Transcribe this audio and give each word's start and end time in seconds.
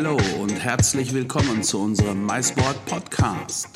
Hallo 0.00 0.16
und 0.40 0.62
herzlich 0.62 1.12
willkommen 1.12 1.60
zu 1.60 1.80
unserem 1.80 2.24
MySport 2.24 2.86
Podcast. 2.86 3.68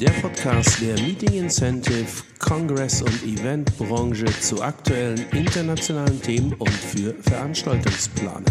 Der 0.00 0.10
Podcast 0.10 0.80
der 0.80 0.94
Meeting 1.00 1.32
Incentive, 1.32 2.06
Congress 2.38 3.02
und 3.02 3.24
Eventbranche 3.24 4.26
zu 4.26 4.62
aktuellen 4.62 5.26
internationalen 5.32 6.22
Themen 6.22 6.52
und 6.52 6.70
für 6.70 7.14
Veranstaltungsplaner. 7.14 8.44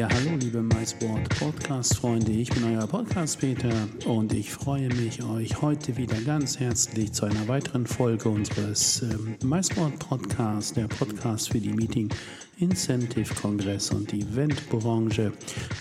Ja, 0.00 0.08
hallo 0.08 0.34
liebe 0.40 0.62
MySport 0.62 1.28
Podcast-Freunde, 1.38 2.32
ich 2.32 2.48
bin 2.48 2.64
euer 2.64 2.86
Podcast-Peter 2.86 3.86
und 4.06 4.32
ich 4.32 4.50
freue 4.50 4.88
mich, 4.94 5.22
euch 5.22 5.60
heute 5.60 5.94
wieder 5.98 6.18
ganz 6.22 6.58
herzlich 6.58 7.12
zu 7.12 7.26
einer 7.26 7.46
weiteren 7.48 7.86
Folge 7.86 8.30
unseres 8.30 9.02
ähm, 9.02 9.36
MySport 9.44 9.98
Podcasts, 9.98 10.72
der 10.72 10.88
Podcast 10.88 11.52
für 11.52 11.60
die 11.60 11.74
Meeting 11.74 12.08
Incentive 12.60 13.34
Kongress 13.34 13.90
und 13.90 14.14
Eventbranche 14.14 15.32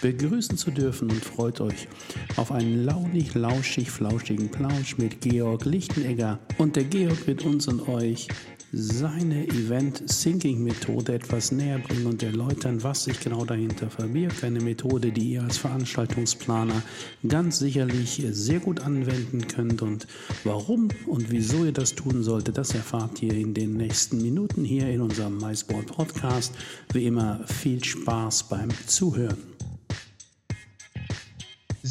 begrüßen 0.02 0.58
zu 0.58 0.72
dürfen 0.72 1.10
und 1.10 1.24
freut 1.24 1.62
euch 1.62 1.88
auf 2.36 2.52
einen 2.52 2.84
launig, 2.84 3.36
lauschig, 3.36 3.90
flauschigen 3.90 4.52
Plausch 4.52 4.98
mit 4.98 5.22
Georg 5.22 5.64
Lichtenegger. 5.64 6.40
Und 6.58 6.76
der 6.76 6.84
Georg 6.84 7.26
wird 7.26 7.46
uns 7.46 7.70
und 7.70 7.88
euch 7.88 8.28
seine 8.72 9.48
Event-Syncing-Methode 9.48 11.14
etwas 11.14 11.52
näher 11.52 11.80
bringen 11.80 12.06
und 12.06 12.24
erläutern, 12.24 12.84
was 12.84 13.06
sich 13.06 13.20
genau 13.20 13.46
dahinter 13.46 13.90
verbirgt. 13.90 14.44
Eine 14.44 14.62
Methode, 14.62 15.12
die 15.12 15.34
ihr 15.34 15.44
als 15.44 15.58
Veranstaltungsplaner 15.58 16.82
ganz 17.28 17.60
sicherlich 17.60 18.24
sehr 18.32 18.60
gut 18.60 18.82
anwenden 18.82 19.48
könnt 19.48 19.82
und 19.82 20.08
warum 20.44 20.90
und 21.08 21.32
wieso 21.32 21.66
ihr 21.66 21.74
das 21.74 21.96
tun 21.96 22.24
solltet, 22.24 22.58
das 22.58 22.74
erfahrt 22.74 23.22
ihr 23.22 23.34
in 23.34 23.54
den 23.54 23.78
nächsten 23.78 24.22
Minuten 24.22 24.64
hier 24.64 24.90
in 24.90 25.02
unserem 25.02 25.38
MySport 25.38 25.88
Podcast. 25.88 26.54
Wie 26.94 27.06
immer 27.06 27.42
viel 27.46 27.84
Spaß 27.84 28.50
beim 28.50 28.70
Zuhören. 28.88 29.38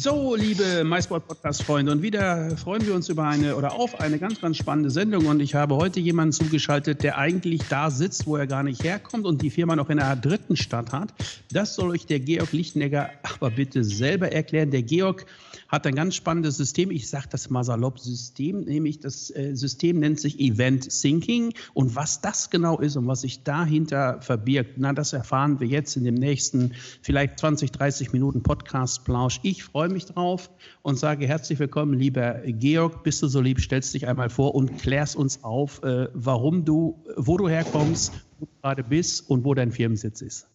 So, 0.01 0.33
liebe 0.33 0.85
MySport-Podcast-Freunde, 0.85 1.91
und 1.91 2.01
wieder 2.01 2.55
freuen 2.55 2.87
wir 2.87 2.95
uns 2.95 3.09
über 3.09 3.25
eine 3.25 3.57
oder 3.57 3.73
auf 3.73 3.99
eine 3.99 4.17
ganz, 4.17 4.39
ganz 4.39 4.55
spannende 4.55 4.91
Sendung. 4.91 5.25
Und 5.25 5.41
ich 5.41 5.55
habe 5.55 5.75
heute 5.75 5.99
jemanden 5.99 6.31
zugeschaltet, 6.31 7.03
der 7.03 7.17
eigentlich 7.17 7.63
da 7.67 7.91
sitzt, 7.91 8.25
wo 8.25 8.37
er 8.37 8.47
gar 8.47 8.63
nicht 8.63 8.81
herkommt 8.81 9.25
und 9.25 9.41
die 9.41 9.49
Firma 9.49 9.75
noch 9.75 9.89
in 9.89 9.99
einer 9.99 10.15
dritten 10.15 10.55
Stadt 10.55 10.93
hat. 10.93 11.13
Das 11.51 11.75
soll 11.75 11.89
euch 11.89 12.05
der 12.05 12.21
Georg 12.21 12.53
Lichtenegger 12.53 13.09
aber 13.23 13.51
bitte 13.51 13.83
selber 13.83 14.31
erklären. 14.31 14.71
Der 14.71 14.83
Georg 14.83 15.25
hat 15.67 15.85
ein 15.85 15.95
ganz 15.95 16.15
spannendes 16.15 16.57
System. 16.57 16.91
Ich 16.91 17.09
sage 17.09 17.27
das 17.29 17.49
mal 17.49 17.63
salopp 17.63 17.99
System, 17.99 18.61
nämlich 18.61 18.99
das 18.99 19.29
äh, 19.35 19.53
System 19.53 19.99
nennt 19.99 20.19
sich 20.19 20.39
Event 20.39 20.91
Syncing. 20.91 21.53
Und 21.73 21.95
was 21.95 22.21
das 22.21 22.49
genau 22.49 22.79
ist 22.79 22.95
und 22.95 23.07
was 23.07 23.21
sich 23.21 23.43
dahinter 23.43 24.21
verbirgt, 24.21 24.75
na, 24.77 24.93
das 24.93 25.13
erfahren 25.13 25.59
wir 25.59 25.67
jetzt 25.67 25.95
in 25.95 26.05
dem 26.05 26.15
nächsten 26.15 26.73
vielleicht 27.01 27.39
20, 27.39 27.71
30 27.71 28.13
Minuten 28.13 28.41
Podcast-Plausch. 28.41 29.41
Ich 29.43 29.63
freue 29.63 29.88
mich 29.89 30.05
drauf 30.05 30.49
und 30.81 30.97
sage 30.97 31.27
herzlich 31.27 31.59
willkommen, 31.59 31.93
lieber 31.93 32.41
Georg. 32.45 33.03
Bist 33.03 33.21
du 33.21 33.27
so 33.27 33.41
lieb, 33.41 33.59
stellst 33.59 33.93
dich 33.93 34.07
einmal 34.07 34.29
vor 34.29 34.55
und 34.55 34.77
klärst 34.79 35.15
uns 35.15 35.43
auf, 35.43 35.83
äh, 35.83 36.07
warum 36.13 36.65
du, 36.65 37.03
wo 37.15 37.37
du 37.37 37.49
herkommst, 37.49 38.13
wo 38.39 38.45
du 38.45 38.51
gerade 38.61 38.83
bist 38.83 39.29
und 39.29 39.43
wo 39.43 39.53
dein 39.53 39.71
Firmensitz 39.71 40.21
ist. 40.21 40.47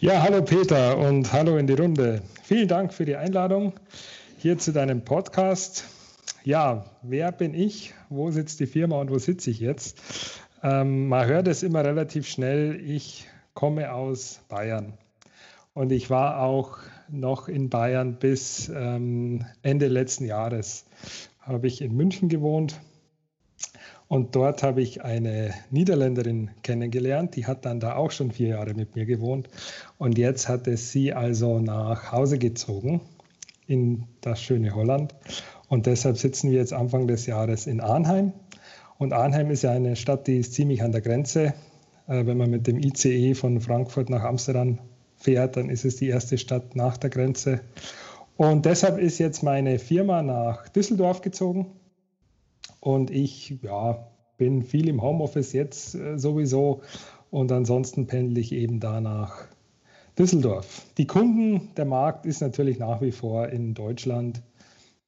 Ja, 0.00 0.20
hallo 0.22 0.42
Peter 0.42 0.98
und 0.98 1.32
hallo 1.32 1.56
in 1.58 1.66
die 1.66 1.74
Runde. 1.74 2.22
Vielen 2.42 2.66
Dank 2.66 2.92
für 2.92 3.04
die 3.04 3.14
Einladung 3.14 3.72
hier 4.38 4.58
zu 4.58 4.72
deinem 4.72 5.04
Podcast. 5.04 5.84
Ja, 6.42 6.86
wer 7.02 7.30
bin 7.30 7.54
ich? 7.54 7.94
Wo 8.08 8.32
sitzt 8.32 8.58
die 8.58 8.66
Firma 8.66 9.00
und 9.00 9.10
wo 9.10 9.18
sitze 9.18 9.50
ich 9.50 9.60
jetzt? 9.60 10.00
Ähm, 10.62 11.08
man 11.08 11.26
hört 11.26 11.46
es 11.46 11.62
immer 11.62 11.84
relativ 11.84 12.26
schnell. 12.26 12.80
Ich 12.84 13.28
komme 13.54 13.92
aus 13.92 14.40
Bayern 14.48 14.94
und 15.74 15.92
ich 15.92 16.10
war 16.10 16.40
auch 16.40 16.78
noch 17.12 17.48
in 17.48 17.68
Bayern 17.68 18.18
bis 18.18 18.70
ähm, 18.74 19.44
Ende 19.62 19.88
letzten 19.88 20.24
Jahres. 20.24 20.86
Habe 21.40 21.66
ich 21.66 21.82
in 21.82 21.94
München 21.94 22.28
gewohnt 22.28 22.80
und 24.08 24.36
dort 24.36 24.62
habe 24.62 24.82
ich 24.82 25.02
eine 25.02 25.54
Niederländerin 25.70 26.50
kennengelernt, 26.62 27.34
die 27.36 27.46
hat 27.46 27.64
dann 27.64 27.80
da 27.80 27.96
auch 27.96 28.10
schon 28.10 28.30
vier 28.30 28.48
Jahre 28.48 28.74
mit 28.74 28.94
mir 28.94 29.06
gewohnt. 29.06 29.48
Und 29.96 30.18
jetzt 30.18 30.50
hat 30.50 30.66
es 30.66 30.92
sie 30.92 31.14
also 31.14 31.60
nach 31.60 32.12
Hause 32.12 32.38
gezogen 32.38 33.00
in 33.66 34.04
das 34.20 34.42
schöne 34.42 34.74
Holland. 34.74 35.14
Und 35.68 35.86
deshalb 35.86 36.18
sitzen 36.18 36.50
wir 36.50 36.58
jetzt 36.58 36.74
Anfang 36.74 37.06
des 37.06 37.24
Jahres 37.24 37.66
in 37.66 37.80
Arnheim. 37.80 38.32
Und 38.98 39.14
Arnheim 39.14 39.50
ist 39.50 39.62
ja 39.62 39.70
eine 39.70 39.96
Stadt, 39.96 40.26
die 40.26 40.38
ist 40.38 40.52
ziemlich 40.52 40.82
an 40.82 40.92
der 40.92 41.00
Grenze. 41.00 41.54
Äh, 42.06 42.26
wenn 42.26 42.36
man 42.36 42.50
mit 42.50 42.66
dem 42.66 42.78
ICE 42.78 43.34
von 43.34 43.60
Frankfurt 43.60 44.10
nach 44.10 44.24
Amsterdam 44.24 44.78
fährt, 45.22 45.56
dann 45.56 45.70
ist 45.70 45.84
es 45.84 45.96
die 45.96 46.08
erste 46.08 46.38
Stadt 46.38 46.76
nach 46.76 46.96
der 46.96 47.10
Grenze. 47.10 47.60
Und 48.36 48.66
deshalb 48.66 48.98
ist 48.98 49.18
jetzt 49.18 49.42
meine 49.42 49.78
Firma 49.78 50.22
nach 50.22 50.68
Düsseldorf 50.68 51.20
gezogen 51.20 51.66
und 52.80 53.10
ich 53.10 53.58
ja, 53.62 54.08
bin 54.36 54.64
viel 54.64 54.88
im 54.88 55.02
Homeoffice 55.02 55.52
jetzt 55.52 55.94
äh, 55.94 56.18
sowieso. 56.18 56.80
Und 57.30 57.50
ansonsten 57.52 58.06
pendle 58.06 58.40
ich 58.40 58.52
eben 58.52 58.80
da 58.80 59.00
nach 59.00 59.46
Düsseldorf. 60.18 60.82
Die 60.98 61.06
Kunden, 61.06 61.70
der 61.76 61.86
Markt 61.86 62.26
ist 62.26 62.42
natürlich 62.42 62.78
nach 62.78 63.00
wie 63.00 63.12
vor 63.12 63.48
in 63.48 63.72
Deutschland 63.72 64.42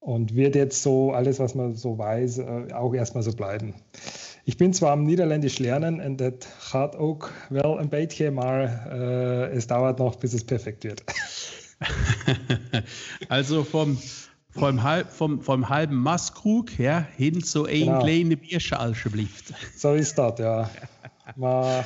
und 0.00 0.34
wird 0.34 0.54
jetzt 0.54 0.82
so 0.82 1.12
alles, 1.12 1.38
was 1.40 1.54
man 1.54 1.74
so 1.74 1.98
weiß, 1.98 2.38
äh, 2.38 2.72
auch 2.72 2.94
erstmal 2.94 3.22
so 3.22 3.32
bleiben. 3.32 3.74
Ich 4.46 4.56
bin 4.56 4.72
zwar 4.74 4.92
am 4.92 5.04
Niederländisch 5.04 5.58
lernen 5.58 6.00
und 6.00 6.18
das 6.18 6.34
gaat 6.58 6.96
ook 6.96 7.32
wel 7.48 7.80
een 7.80 7.88
beetje, 7.88 8.30
maar 8.30 8.86
uh, 8.92 9.54
es 9.54 9.66
dauert 9.66 9.98
noch, 9.98 10.16
bis 10.16 10.34
es 10.34 10.44
perfekt 10.44 10.84
wird. 10.84 11.02
also 13.28 13.64
vom 13.64 13.98
vom, 14.50 14.82
halb, 14.82 15.10
vom, 15.10 15.40
vom 15.40 15.68
halben 15.68 15.96
Maßkrug 15.96 16.78
ja, 16.78 17.06
hin 17.16 17.42
zu 17.42 17.66
einem 17.66 17.86
genau. 17.86 17.98
kleinen 18.00 18.38
Bierschal 18.38 18.92
geblieben. 18.92 19.32
So 19.76 19.94
ist 19.94 20.16
das, 20.16 20.38
ja. 20.38 20.70
Mal 21.36 21.84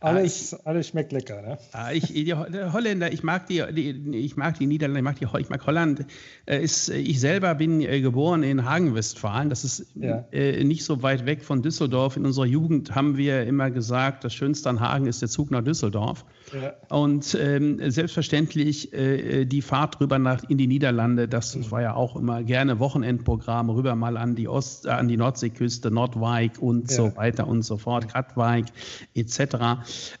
alles, 0.00 0.54
ah, 0.54 0.60
alles 0.64 0.88
schmeckt 0.88 1.12
lecker, 1.12 1.42
ne? 1.42 1.58
Ah, 1.72 1.92
ich, 1.92 2.06
die 2.06 2.34
Holländer, 2.34 3.12
ich 3.12 3.22
mag 3.22 3.46
die, 3.46 3.64
die, 3.72 4.16
ich 4.18 4.36
mag 4.36 4.58
die 4.58 4.66
Niederlande, 4.66 5.00
ich 5.00 5.04
mag, 5.04 5.18
die, 5.18 5.40
ich 5.40 5.48
mag 5.48 5.66
Holland. 5.66 6.06
Äh, 6.46 6.62
ist, 6.62 6.88
ich 6.88 7.20
selber 7.20 7.54
bin 7.54 7.80
äh, 7.80 8.00
geboren 8.00 8.42
in 8.42 8.64
Hagen-Westfalen. 8.64 9.50
Das 9.50 9.64
ist 9.64 9.86
ja. 9.94 10.24
äh, 10.32 10.64
nicht 10.64 10.84
so 10.84 11.02
weit 11.02 11.26
weg 11.26 11.44
von 11.44 11.62
Düsseldorf. 11.62 12.16
In 12.16 12.26
unserer 12.26 12.46
Jugend 12.46 12.94
haben 12.94 13.16
wir 13.16 13.44
immer 13.44 13.70
gesagt, 13.70 14.24
das 14.24 14.34
Schönste 14.34 14.68
an 14.68 14.80
Hagen 14.80 15.06
ist 15.06 15.22
der 15.22 15.28
Zug 15.28 15.50
nach 15.50 15.62
Düsseldorf. 15.62 16.24
Ja. 16.52 16.74
Und 16.88 17.36
ähm, 17.40 17.78
selbstverständlich 17.90 18.92
äh, 18.92 19.44
die 19.44 19.62
Fahrt 19.62 20.00
rüber 20.00 20.18
nach 20.18 20.42
in 20.48 20.58
die 20.58 20.66
Niederlande, 20.66 21.28
das, 21.28 21.52
das, 21.52 21.66
mhm. 21.66 21.70
war 21.70 21.82
ja 21.82 21.94
auch 21.94 22.16
immer 22.16 22.42
gerne 22.42 22.78
Wochenendprogramm, 22.78 23.70
rüber 23.70 23.94
mal 23.94 24.16
an 24.16 24.34
die 24.34 24.48
Ost, 24.48 24.86
äh, 24.86 24.90
an 24.90 25.08
die 25.08 25.16
Nordseeküste, 25.16 25.90
Nordwijk 25.90 26.58
und 26.60 26.90
ja. 26.90 26.96
so 26.96 27.16
weiter 27.16 27.46
und 27.46 27.62
so 27.62 27.76
fort, 27.76 28.08
Katwijk 28.08 28.66
etc. 29.14 29.40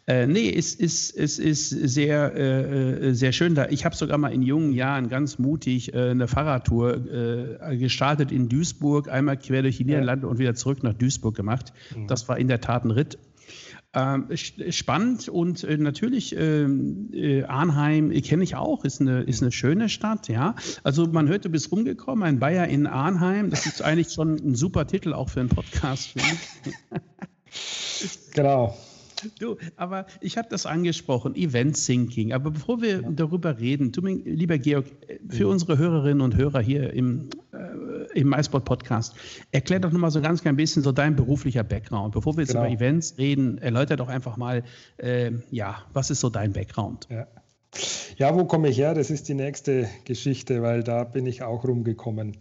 Äh, 0.06 0.26
nee, 0.26 0.52
es 0.52 0.74
ist, 0.74 1.16
es 1.16 1.38
ist 1.38 1.70
sehr, 1.70 2.34
äh, 2.36 3.14
sehr 3.14 3.32
schön 3.32 3.54
da. 3.54 3.66
Ich 3.70 3.84
habe 3.84 3.94
sogar 3.94 4.18
mal 4.18 4.32
in 4.32 4.42
jungen 4.42 4.72
Jahren 4.72 5.08
ganz 5.08 5.38
mutig 5.38 5.94
äh, 5.94 6.10
eine 6.10 6.28
Fahrradtour 6.28 7.58
äh, 7.70 7.76
gestartet 7.76 8.32
in 8.32 8.48
Duisburg, 8.48 9.08
einmal 9.08 9.36
quer 9.36 9.62
durch 9.62 9.78
die 9.78 9.84
Niederlande 9.84 10.26
ja. 10.26 10.30
und 10.30 10.38
wieder 10.38 10.54
zurück 10.54 10.82
nach 10.82 10.94
Duisburg 10.94 11.34
gemacht. 11.34 11.72
Mhm. 11.94 12.06
Das 12.06 12.28
war 12.28 12.38
in 12.38 12.48
der 12.48 12.60
Tat 12.60 12.84
ein 12.84 12.90
Ritt. 12.90 13.18
Ähm, 13.94 14.28
spannend 14.36 15.30
und 15.30 15.64
äh, 15.64 15.78
natürlich 15.78 16.36
ähm, 16.36 17.08
äh, 17.14 17.44
Arnheim 17.44 18.10
äh, 18.10 18.20
kenne 18.20 18.44
ich 18.44 18.54
auch, 18.54 18.84
ist 18.84 19.00
eine, 19.00 19.22
ist 19.22 19.40
eine 19.40 19.50
schöne 19.50 19.88
Stadt, 19.88 20.28
ja. 20.28 20.56
Also 20.82 21.06
man 21.06 21.26
hört, 21.26 21.46
du 21.46 21.48
bist 21.48 21.72
rumgekommen, 21.72 22.22
ein 22.22 22.38
Bayer 22.38 22.68
in 22.68 22.86
Arnheim, 22.86 23.48
das 23.48 23.64
ist 23.64 23.80
eigentlich 23.88 24.12
schon 24.12 24.34
ein 24.34 24.54
super 24.54 24.86
Titel 24.86 25.14
auch 25.14 25.30
für 25.30 25.40
einen 25.40 25.48
Podcast. 25.48 26.14
genau. 28.34 28.76
Du, 29.38 29.56
aber 29.76 30.06
ich 30.20 30.36
habe 30.38 30.48
das 30.50 30.66
angesprochen, 30.66 31.34
Event 31.34 31.76
Syncing. 31.76 32.32
Aber 32.32 32.50
bevor 32.50 32.80
wir 32.80 33.02
ja. 33.02 33.10
darüber 33.10 33.58
reden, 33.58 33.92
du, 33.92 34.00
lieber 34.06 34.58
Georg, 34.58 34.86
für 35.28 35.44
ja. 35.44 35.46
unsere 35.46 35.78
Hörerinnen 35.78 36.20
und 36.20 36.36
Hörer 36.36 36.60
hier 36.60 36.92
im, 36.92 37.28
äh, 37.52 38.18
im 38.18 38.28
MySpot 38.28 38.64
Podcast, 38.64 39.14
erklär 39.52 39.80
doch 39.80 39.92
nochmal 39.92 40.10
so 40.10 40.20
ganz 40.20 40.42
klein 40.42 40.56
bisschen 40.56 40.82
so 40.82 40.92
dein 40.92 41.16
beruflicher 41.16 41.64
Background. 41.64 42.14
Bevor 42.14 42.36
wir 42.36 42.42
jetzt 42.42 42.52
genau. 42.52 42.64
über 42.64 42.74
Events 42.74 43.16
reden, 43.18 43.58
erläuter 43.58 43.96
doch 43.96 44.08
einfach 44.08 44.36
mal, 44.36 44.62
äh, 44.98 45.32
ja, 45.50 45.82
was 45.92 46.10
ist 46.10 46.20
so 46.20 46.30
dein 46.30 46.52
Background? 46.52 47.08
Ja. 47.10 47.26
ja, 48.16 48.34
wo 48.34 48.44
komme 48.44 48.68
ich 48.68 48.78
her? 48.78 48.94
Das 48.94 49.10
ist 49.10 49.28
die 49.28 49.34
nächste 49.34 49.88
Geschichte, 50.04 50.62
weil 50.62 50.82
da 50.82 51.04
bin 51.04 51.26
ich 51.26 51.42
auch 51.42 51.64
rumgekommen. 51.64 52.36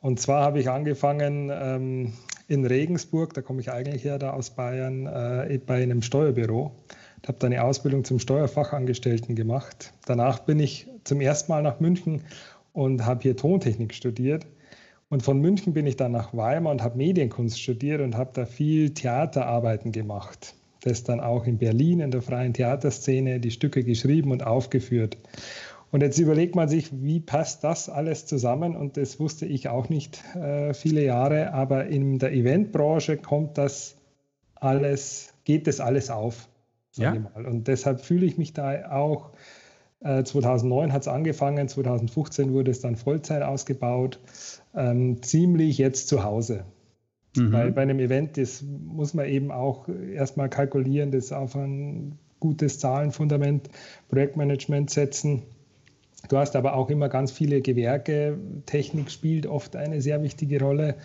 Und 0.00 0.18
zwar 0.18 0.42
habe 0.44 0.58
ich 0.58 0.68
angefangen 0.68 1.50
ähm, 1.52 2.12
in 2.52 2.66
Regensburg, 2.66 3.32
da 3.32 3.40
komme 3.40 3.60
ich 3.62 3.72
eigentlich 3.72 4.04
her, 4.04 4.18
da 4.18 4.34
aus 4.34 4.50
Bayern, 4.50 5.06
äh, 5.06 5.58
bei 5.64 5.82
einem 5.82 6.02
Steuerbüro. 6.02 6.72
Ich 7.22 7.28
habe 7.28 7.38
da 7.38 7.46
eine 7.46 7.64
Ausbildung 7.64 8.04
zum 8.04 8.18
Steuerfachangestellten 8.18 9.34
gemacht. 9.34 9.94
Danach 10.06 10.40
bin 10.40 10.60
ich 10.60 10.86
zum 11.04 11.20
ersten 11.20 11.50
Mal 11.50 11.62
nach 11.62 11.80
München 11.80 12.22
und 12.74 13.06
habe 13.06 13.22
hier 13.22 13.36
Tontechnik 13.36 13.94
studiert. 13.94 14.46
Und 15.08 15.22
von 15.22 15.40
München 15.40 15.72
bin 15.72 15.86
ich 15.86 15.96
dann 15.96 16.12
nach 16.12 16.34
Weimar 16.34 16.72
und 16.72 16.82
habe 16.82 16.98
Medienkunst 16.98 17.60
studiert 17.60 18.00
und 18.00 18.16
habe 18.16 18.30
da 18.34 18.44
viel 18.44 18.92
Theaterarbeiten 18.92 19.92
gemacht. 19.92 20.54
Das 20.80 21.04
dann 21.04 21.20
auch 21.20 21.46
in 21.46 21.58
Berlin 21.58 22.00
in 22.00 22.10
der 22.10 22.22
freien 22.22 22.52
Theaterszene 22.52 23.40
die 23.40 23.50
Stücke 23.50 23.82
geschrieben 23.82 24.30
und 24.30 24.44
aufgeführt. 24.44 25.16
Und 25.92 26.00
jetzt 26.00 26.18
überlegt 26.18 26.56
man 26.56 26.70
sich, 26.70 26.90
wie 27.02 27.20
passt 27.20 27.64
das 27.64 27.90
alles 27.90 28.24
zusammen? 28.24 28.74
Und 28.76 28.96
das 28.96 29.20
wusste 29.20 29.44
ich 29.44 29.68
auch 29.68 29.90
nicht 29.90 30.24
äh, 30.34 30.72
viele 30.72 31.04
Jahre, 31.04 31.52
aber 31.52 31.86
in 31.86 32.18
der 32.18 32.32
Eventbranche 32.32 33.18
kommt 33.18 33.58
das 33.58 33.94
alles, 34.54 35.34
geht 35.44 35.66
das 35.66 35.80
alles 35.80 36.08
auf. 36.08 36.48
Ja. 36.94 37.14
Und 37.34 37.68
deshalb 37.68 38.00
fühle 38.00 38.24
ich 38.24 38.38
mich 38.38 38.54
da 38.54 38.90
auch. 38.90 39.32
Äh, 40.00 40.24
2009 40.24 40.94
hat 40.94 41.02
es 41.02 41.08
angefangen, 41.08 41.68
2015 41.68 42.54
wurde 42.54 42.70
es 42.70 42.80
dann 42.80 42.96
Vollzeit 42.96 43.42
ausgebaut, 43.42 44.18
ähm, 44.74 45.22
ziemlich 45.22 45.76
jetzt 45.76 46.08
zu 46.08 46.24
Hause. 46.24 46.64
Mhm. 47.36 47.52
Weil 47.52 47.70
bei 47.72 47.82
einem 47.82 47.98
Event, 47.98 48.38
das 48.38 48.62
muss 48.62 49.12
man 49.12 49.26
eben 49.26 49.50
auch 49.50 49.88
erstmal 49.88 50.48
kalkulieren, 50.48 51.10
das 51.10 51.32
auf 51.32 51.54
ein 51.54 52.18
gutes 52.40 52.78
Zahlenfundament, 52.78 53.68
Projektmanagement 54.08 54.88
setzen 54.88 55.42
Du 56.28 56.36
hast 56.38 56.56
aber 56.56 56.76
auch 56.76 56.88
immer 56.88 57.08
ganz 57.08 57.32
viele 57.32 57.60
Gewerke. 57.60 58.38
Technik 58.66 59.10
spielt 59.10 59.46
oft 59.46 59.76
eine 59.76 60.00
sehr 60.00 60.22
wichtige 60.22 60.60
Rolle. 60.60 60.96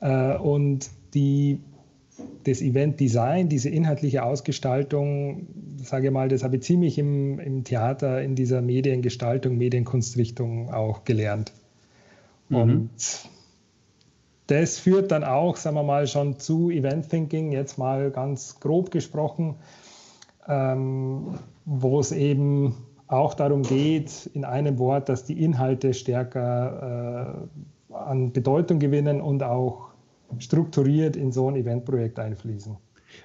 Äh, 0.00 0.36
und 0.36 0.90
die, 1.14 1.60
das 2.44 2.60
Event-Design, 2.60 3.48
diese 3.48 3.68
inhaltliche 3.70 4.22
Ausgestaltung, 4.22 5.46
sage 5.82 6.08
ich 6.08 6.12
mal, 6.12 6.28
das 6.28 6.44
habe 6.44 6.56
ich 6.56 6.62
ziemlich 6.62 6.98
im, 6.98 7.38
im 7.38 7.64
Theater, 7.64 8.22
in 8.22 8.34
dieser 8.34 8.60
Mediengestaltung, 8.60 9.56
Medienkunstrichtung 9.56 10.72
auch 10.72 11.04
gelernt. 11.04 11.52
Mhm. 12.48 12.56
Und 12.56 12.90
das 14.46 14.78
führt 14.78 15.12
dann 15.12 15.24
auch, 15.24 15.56
sagen 15.56 15.76
wir 15.76 15.84
mal, 15.84 16.06
schon 16.06 16.38
zu 16.38 16.70
Event 16.70 17.08
Thinking, 17.08 17.52
jetzt 17.52 17.78
mal 17.78 18.10
ganz 18.10 18.58
grob 18.58 18.90
gesprochen, 18.90 19.54
ähm, 20.48 21.38
wo 21.64 22.00
es 22.00 22.10
eben 22.10 22.74
auch 23.10 23.34
darum 23.34 23.62
geht, 23.62 24.30
in 24.34 24.44
einem 24.44 24.78
Wort, 24.78 25.08
dass 25.08 25.24
die 25.24 25.42
Inhalte 25.42 25.94
stärker 25.94 27.48
äh, 27.90 27.94
an 27.94 28.32
Bedeutung 28.32 28.78
gewinnen 28.78 29.20
und 29.20 29.42
auch 29.42 29.90
strukturiert 30.38 31.16
in 31.16 31.32
so 31.32 31.48
ein 31.48 31.56
Eventprojekt 31.56 32.18
einfließen. 32.18 32.76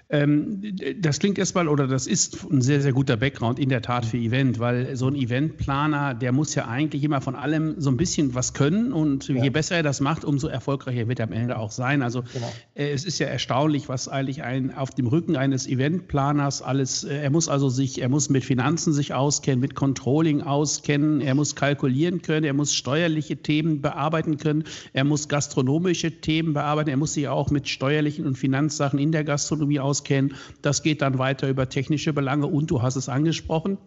Ähm, 0.09 0.61
das 0.99 1.19
klingt 1.19 1.39
erstmal, 1.39 1.67
oder 1.67 1.87
das 1.87 2.05
ist 2.05 2.45
ein 2.51 2.61
sehr, 2.61 2.81
sehr 2.81 2.93
guter 2.93 3.17
Background 3.17 3.57
in 3.57 3.69
der 3.69 3.81
Tat 3.81 4.05
für 4.05 4.17
Event, 4.17 4.59
weil 4.59 4.95
so 4.95 5.07
ein 5.07 5.15
Eventplaner, 5.15 6.13
der 6.13 6.31
muss 6.31 6.53
ja 6.53 6.67
eigentlich 6.67 7.03
immer 7.03 7.21
von 7.21 7.35
allem 7.35 7.75
so 7.79 7.89
ein 7.89 7.97
bisschen 7.97 8.35
was 8.35 8.53
können 8.53 8.93
und 8.93 9.27
ja. 9.27 9.43
je 9.43 9.49
besser 9.49 9.77
er 9.77 9.83
das 9.83 10.01
macht, 10.01 10.23
umso 10.23 10.47
erfolgreicher 10.47 11.07
wird 11.07 11.19
er 11.19 11.27
am 11.27 11.33
Ende 11.33 11.57
auch 11.57 11.71
sein. 11.71 12.03
Also 12.03 12.21
genau. 12.21 12.51
äh, 12.75 12.91
es 12.91 13.03
ist 13.03 13.17
ja 13.17 13.27
erstaunlich, 13.27 13.89
was 13.89 14.07
eigentlich 14.07 14.43
ein, 14.43 14.75
auf 14.75 14.91
dem 14.91 15.07
Rücken 15.07 15.35
eines 15.37 15.67
Eventplaners 15.67 16.61
alles, 16.61 17.03
äh, 17.03 17.15
er 17.17 17.31
muss 17.31 17.49
also 17.49 17.69
sich, 17.69 17.99
er 18.01 18.09
muss 18.09 18.29
mit 18.29 18.45
Finanzen 18.45 18.93
sich 18.93 19.13
auskennen, 19.13 19.59
mit 19.59 19.73
Controlling 19.73 20.41
auskennen, 20.41 21.19
er 21.21 21.33
muss 21.33 21.55
kalkulieren 21.55 22.21
können, 22.21 22.43
er 22.43 22.53
muss 22.53 22.75
steuerliche 22.75 23.37
Themen 23.37 23.81
bearbeiten 23.81 24.37
können, 24.37 24.65
er 24.93 25.03
muss 25.03 25.27
gastronomische 25.29 26.11
Themen 26.21 26.53
bearbeiten, 26.53 26.89
er 26.89 26.97
muss 26.97 27.13
sich 27.13 27.27
auch 27.27 27.49
mit 27.49 27.67
steuerlichen 27.67 28.27
und 28.27 28.37
Finanzsachen 28.37 28.99
in 28.99 29.11
der 29.11 29.23
Gastronomie 29.23 29.74
auskennen 29.79 30.05
auskennen. 30.05 30.35
Das 30.61 30.83
geht 30.83 31.01
dann 31.01 31.17
weiter 31.17 31.47
über 31.49 31.69
technische 31.69 32.13
Belange 32.13 32.47
und 32.47 32.71
du 32.71 32.81
hast 32.81 32.95
es 32.95 33.09
angesprochen. 33.09 33.77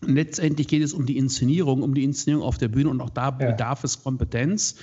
Letztendlich 0.00 0.68
geht 0.68 0.84
es 0.84 0.92
um 0.92 1.06
die 1.06 1.16
Inszenierung, 1.16 1.82
um 1.82 1.92
die 1.92 2.04
Inszenierung 2.04 2.44
auf 2.44 2.56
der 2.56 2.68
Bühne 2.68 2.88
und 2.88 3.00
auch 3.00 3.10
da 3.10 3.36
ja. 3.40 3.50
bedarf 3.50 3.82
es 3.82 4.04
Kompetenz. 4.04 4.76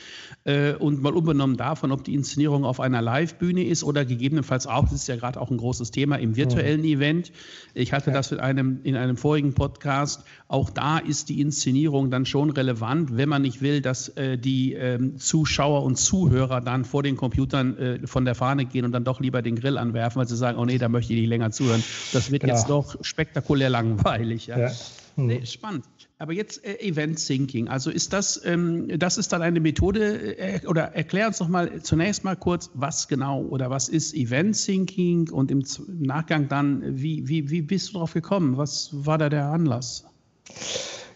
Äh, 0.44 0.74
und 0.74 1.02
mal 1.02 1.14
unbenommen 1.14 1.56
davon, 1.56 1.94
ob 1.94 2.04
die 2.04 2.14
Inszenierung 2.14 2.66
auf 2.66 2.82
einer 2.82 3.02
Live-Bühne 3.02 3.64
ist 3.64 3.86
oder 3.86 4.04
gegebenenfalls 4.04 4.68
auch, 4.68 4.84
das 4.84 4.92
ist 4.92 5.08
ja 5.08 5.16
gerade 5.16 5.40
auch 5.40 5.50
ein 5.52 5.58
großes 5.58 5.92
Thema 5.92 6.18
im 6.18 6.36
virtuellen 6.36 6.82
mhm. 6.82 6.88
Event. 6.88 7.32
Ich 7.74 7.94
hatte 7.94 8.10
ja. 8.10 8.18
das 8.18 8.34
in 8.34 8.42
einem, 8.42 8.82
in 8.84 8.98
einem 8.98 9.16
vorigen 9.16 9.54
Podcast. 9.54 10.26
Auch 10.50 10.70
da 10.70 10.98
ist 10.98 11.30
die 11.30 11.40
Inszenierung 11.40 12.12
dann 12.12 12.26
schon 12.26 12.50
relevant, 12.50 13.16
wenn 13.16 13.30
man 13.30 13.44
nicht 13.44 13.62
will, 13.62 13.80
dass 13.80 14.10
äh, 14.10 14.38
die 14.38 14.74
ähm, 14.74 15.18
Zuschauer 15.18 15.84
und 15.84 15.96
Zuhörer 15.96 16.60
dann 16.60 16.84
vor 16.84 17.04
den 17.04 17.16
Computern 17.16 17.78
äh, 17.78 18.06
von 18.06 18.26
der 18.26 18.36
Fahne 18.36 18.66
gehen 18.66 18.84
und 18.84 18.92
dann 18.92 19.06
doch 19.06 19.22
lieber 19.22 19.42
den 19.42 19.56
Grill 19.56 19.78
anwerfen, 19.78 20.20
weil 20.20 20.28
sie 20.28 20.36
sagen, 20.36 20.58
oh 20.58 20.66
nee, 20.66 20.78
da 20.78 20.90
möchte 20.90 21.14
ich 21.14 21.22
nicht 21.22 21.30
länger 21.30 21.52
zuhören. 21.52 21.82
Das 22.12 22.32
wird 22.32 22.42
genau. 22.42 22.54
jetzt 22.54 22.70
doch 22.70 22.98
spektakulär 23.02 23.70
langweilig. 23.70 24.48
Ja. 24.48 24.60
ja. 24.60 24.72
Nee, 25.18 25.40
hm. 25.40 25.46
spannend. 25.46 25.86
Aber 26.18 26.34
jetzt 26.34 26.66
äh, 26.66 26.78
Event 26.80 27.26
Thinking. 27.26 27.68
Also 27.68 27.90
ist 27.90 28.14
das, 28.14 28.42
ähm, 28.46 28.88
das 29.00 29.18
ist 29.18 29.32
dann 29.32 29.42
eine 29.42 29.60
Methode, 29.60 30.38
äh, 30.38 30.68
oder 30.68 30.94
erklär 30.96 31.28
uns 31.28 31.38
doch 31.38 31.48
mal 31.48 31.82
zunächst 31.82 32.24
mal 32.24 32.36
kurz, 32.36 32.70
was 32.74 33.08
genau 33.08 33.42
oder 33.44 33.70
was 33.70 33.90
ist 33.90 34.14
Event 34.14 34.64
Thinking 34.64 35.30
und 35.30 35.52
im, 35.52 35.64
im 35.88 36.02
Nachgang 36.02 36.48
dann, 36.48 37.02
wie, 37.02 37.28
wie, 37.28 37.50
wie 37.50 37.62
bist 37.62 37.90
du 37.90 37.94
darauf 37.94 38.14
gekommen? 38.14 38.58
Was 38.58 38.90
war 38.92 39.18
da 39.18 39.30
der 39.30 39.46
Anlass? 39.46 40.06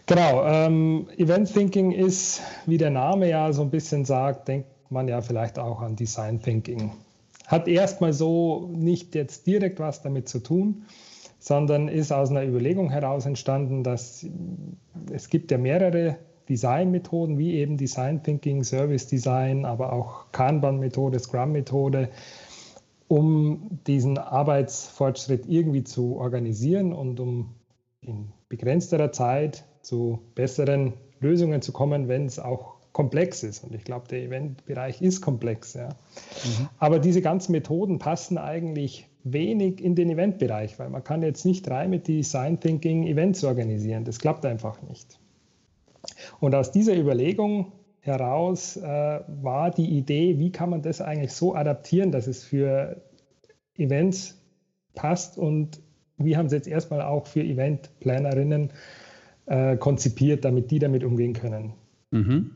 Genau, 0.06 0.44
ähm, 0.44 1.08
Event 1.16 1.52
Thinking 1.52 1.92
ist, 1.92 2.40
wie 2.66 2.78
der 2.78 2.90
Name 2.90 3.28
ja 3.28 3.52
so 3.52 3.62
ein 3.62 3.70
bisschen 3.70 4.04
sagt, 4.04 4.48
denkt 4.48 4.68
man 4.90 5.08
ja 5.08 5.20
vielleicht 5.20 5.58
auch 5.58 5.80
an 5.80 5.94
Design 5.94 6.42
Thinking. 6.42 6.92
Hat 7.46 7.68
erstmal 7.68 8.12
so 8.12 8.70
nicht 8.72 9.14
jetzt 9.14 9.46
direkt 9.46 9.78
was 9.78 10.02
damit 10.02 10.28
zu 10.28 10.40
tun 10.40 10.84
sondern 11.40 11.88
ist 11.88 12.12
aus 12.12 12.30
einer 12.30 12.44
Überlegung 12.44 12.90
heraus 12.90 13.26
entstanden, 13.26 13.82
dass 13.82 14.26
es 15.10 15.28
gibt 15.28 15.50
ja 15.50 15.58
mehrere 15.58 16.18
Designmethoden, 16.48 17.38
wie 17.38 17.54
eben 17.54 17.76
Design 17.76 18.22
Thinking, 18.22 18.62
Service 18.62 19.06
Design, 19.06 19.64
aber 19.64 19.92
auch 19.92 20.30
Kanban-Methode, 20.32 21.18
Scrum-Methode, 21.18 22.10
um 23.08 23.80
diesen 23.86 24.18
Arbeitsfortschritt 24.18 25.46
irgendwie 25.48 25.82
zu 25.82 26.16
organisieren 26.16 26.92
und 26.92 27.18
um 27.18 27.54
in 28.02 28.32
begrenzterer 28.48 29.10
Zeit 29.12 29.64
zu 29.82 30.20
besseren 30.34 30.94
Lösungen 31.20 31.62
zu 31.62 31.72
kommen, 31.72 32.08
wenn 32.08 32.26
es 32.26 32.38
auch 32.38 32.76
komplex 32.92 33.42
ist. 33.42 33.64
Und 33.64 33.74
ich 33.74 33.84
glaube, 33.84 34.08
der 34.08 34.22
Eventbereich 34.22 35.00
ist 35.00 35.20
komplex. 35.20 35.74
Ja. 35.74 35.88
Mhm. 35.88 36.68
Aber 36.78 36.98
diese 36.98 37.22
ganzen 37.22 37.52
Methoden 37.52 37.98
passen 37.98 38.36
eigentlich 38.36 39.06
wenig 39.24 39.82
in 39.82 39.94
den 39.94 40.10
Eventbereich, 40.10 40.78
weil 40.78 40.90
man 40.90 41.04
kann 41.04 41.22
jetzt 41.22 41.44
nicht 41.44 41.68
rein 41.70 41.90
mit 41.90 42.08
Design 42.08 42.58
Thinking 42.58 43.06
Events 43.06 43.44
organisieren. 43.44 44.04
Das 44.04 44.18
klappt 44.18 44.46
einfach 44.46 44.80
nicht. 44.82 45.18
Und 46.40 46.54
aus 46.54 46.72
dieser 46.72 46.96
Überlegung 46.96 47.72
heraus 48.00 48.76
äh, 48.76 49.20
war 49.42 49.70
die 49.70 49.98
Idee, 49.98 50.38
wie 50.38 50.50
kann 50.50 50.70
man 50.70 50.82
das 50.82 51.00
eigentlich 51.00 51.32
so 51.32 51.54
adaptieren, 51.54 52.12
dass 52.12 52.26
es 52.26 52.44
für 52.44 53.02
Events 53.76 54.40
passt 54.94 55.38
und 55.38 55.80
wir 56.16 56.36
haben 56.36 56.46
es 56.46 56.52
jetzt 56.52 56.68
erstmal 56.68 57.02
auch 57.02 57.26
für 57.26 57.42
Eventplanerinnen 57.42 58.70
äh, 59.46 59.76
konzipiert, 59.76 60.44
damit 60.44 60.70
die 60.70 60.78
damit 60.78 61.04
umgehen 61.04 61.32
können. 61.32 61.72
Mhm. 62.10 62.52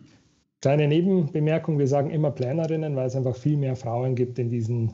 Kleine 0.60 0.88
Nebenbemerkung, 0.88 1.78
wir 1.78 1.88
sagen 1.88 2.10
immer 2.10 2.30
Planerinnen, 2.30 2.96
weil 2.96 3.06
es 3.06 3.16
einfach 3.16 3.36
viel 3.36 3.56
mehr 3.56 3.76
Frauen 3.76 4.14
gibt 4.14 4.38
in 4.38 4.48
diesen 4.48 4.92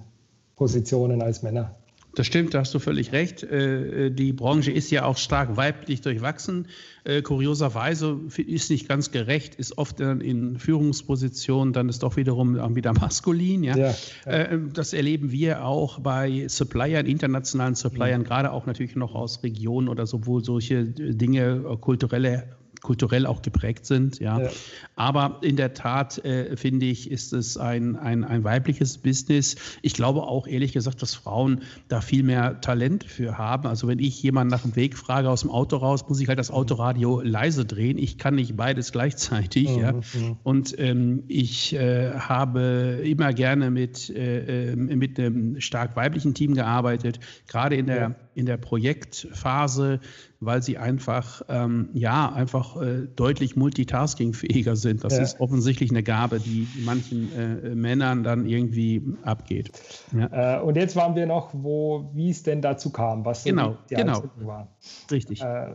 Positionen 0.61 1.23
als 1.23 1.43
Männer. 1.43 1.75
Das 2.14 2.26
stimmt, 2.26 2.52
da 2.52 2.59
hast 2.59 2.75
du 2.75 2.81
völlig 2.81 3.12
recht. 3.12 3.43
Äh, 3.45 4.11
die 4.11 4.35
Branche 4.35 4.71
ist 4.71 4.90
ja 4.90 5.07
auch 5.07 5.17
stark 5.17 5.57
weiblich 5.57 6.02
durchwachsen. 6.02 6.69
Äh, 7.05 7.23
kurioserweise 7.23 8.21
ist 8.37 8.69
nicht 8.69 8.87
ganz 8.87 9.11
gerecht, 9.11 9.55
ist 9.55 9.79
oft 9.79 10.00
in 10.00 10.59
Führungspositionen 10.59 11.73
dann 11.73 11.88
ist 11.88 12.02
doch 12.02 12.19
wiederum 12.19 12.76
wieder 12.76 12.93
maskulin. 12.93 13.64
Ja? 13.64 13.75
ja, 13.75 13.95
ja. 14.26 14.33
Äh, 14.33 14.59
das 14.71 14.93
erleben 14.93 15.33
wir 15.33 15.64
auch 15.64 16.00
bei 16.00 16.47
Suppliern, 16.49 17.07
internationalen 17.07 17.75
Suppliern, 17.75 18.21
mhm. 18.21 18.25
gerade 18.25 18.52
auch 18.52 18.67
natürlich 18.67 18.97
noch 18.97 19.14
aus 19.14 19.43
Regionen 19.43 19.88
oder 19.88 20.07
so, 20.07 20.26
wo 20.26 20.40
solche 20.40 20.85
Dinge, 20.85 21.79
kulturelle 21.81 22.55
kulturell 22.83 23.27
auch 23.27 23.43
geprägt 23.43 23.87
sind. 23.87 24.21
Ja. 24.21 24.41
ja. 24.41 24.51
Aber 24.97 25.39
in 25.43 25.57
der 25.57 25.75
Tat, 25.75 26.19
äh, 26.25 26.57
finde 26.57 26.87
ich, 26.87 27.11
ist 27.11 27.33
es 27.33 27.57
ein, 27.57 27.97
ein, 27.97 28.25
ein 28.25 28.45
weibliches 28.45 28.99
Business. 28.99 29.57
Ich 29.83 29.95
glaube 29.95 30.23
auch 30.23 30.47
ehrlich 30.47 30.73
gesagt, 30.73 31.03
dass 31.03 31.15
Frauen 31.15 31.63
da 31.89 32.01
viel 32.01 32.23
mehr 32.23 32.61
Talent 32.61 33.05
für 33.05 33.39
haben. 33.39 33.67
Also 33.67 33.89
wenn 33.89 33.99
ich 33.99 34.23
jemanden 34.23 34.51
nach 34.51 34.63
dem 34.63 34.77
Weg 34.77 34.97
frage 34.97 35.29
aus 35.29 35.43
dem 35.43 35.51
Auto 35.51 35.77
raus, 35.77 36.09
muss 36.09 36.21
ich 36.21 36.29
halt 36.29 36.39
das 36.39 36.51
Autoradio 36.51 37.21
leise 37.21 37.65
drehen. 37.65 37.99
Ich 37.99 38.19
kann 38.19 38.35
nicht 38.35 38.57
beides 38.57 38.93
gleichzeitig. 38.93 39.69
Mhm. 39.69 39.81
Ja. 39.81 39.93
Mhm. 39.93 40.37
Und 40.43 40.79
ähm, 40.79 41.25
ich 41.29 41.75
äh, 41.75 42.13
habe 42.13 43.01
immer 43.05 43.33
gerne 43.33 43.71
mit, 43.71 44.11
äh, 44.11 44.73
ähm, 44.73 44.87
mit 44.87 45.19
einem 45.19 45.61
stark 45.61 45.97
weiblichen 45.97 46.35
Team 46.35 46.55
gearbeitet, 46.55 47.21
gerade 47.47 47.77
in 47.77 47.87
der, 47.87 48.01
ja. 48.01 48.15
In 48.40 48.47
der 48.47 48.56
Projektphase 48.56 50.00
weil 50.40 50.62
sie 50.62 50.78
einfach, 50.78 51.42
ähm, 51.49 51.90
ja, 51.92 52.32
einfach 52.32 52.80
äh, 52.80 53.06
deutlich 53.14 53.56
multitaskingfähiger 53.56 54.75
sind. 54.75 55.04
Das 55.04 55.16
ja. 55.16 55.23
ist 55.23 55.38
offensichtlich 55.38 55.90
eine 55.90 56.02
Gabe, 56.02 56.40
die 56.40 56.66
manchen 56.85 57.30
äh, 57.37 57.75
Männern 57.75 58.25
dann 58.25 58.47
irgendwie 58.47 59.02
abgeht. 59.23 59.70
Ja. 60.16 60.59
Äh, 60.59 60.62
und 60.62 60.76
jetzt 60.76 60.97
waren 60.97 61.14
wir 61.14 61.26
noch, 61.26 61.50
wo, 61.52 62.11
wie 62.14 62.30
es 62.30 62.42
denn 62.42 62.62
dazu 62.62 62.90
kam, 62.90 63.25
was 63.26 63.44
genau, 63.44 63.76
die, 63.90 63.97
die 63.97 64.00
genau. 64.00 64.25
war. 64.37 64.68
Richtig. 65.11 65.42
Äh, 65.42 65.73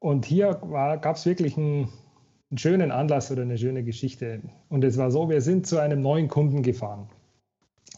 und 0.00 0.24
hier 0.26 0.54
gab 0.54 1.16
es 1.16 1.24
wirklich 1.24 1.56
ein 1.56 1.88
einen 2.50 2.58
schönen 2.58 2.90
Anlass 2.90 3.30
oder 3.30 3.42
eine 3.42 3.56
schöne 3.56 3.84
Geschichte. 3.84 4.40
Und 4.68 4.82
es 4.82 4.98
war 4.98 5.12
so, 5.12 5.30
wir 5.30 5.40
sind 5.40 5.68
zu 5.68 5.78
einem 5.78 6.02
neuen 6.02 6.26
Kunden 6.26 6.64
gefahren. 6.64 7.08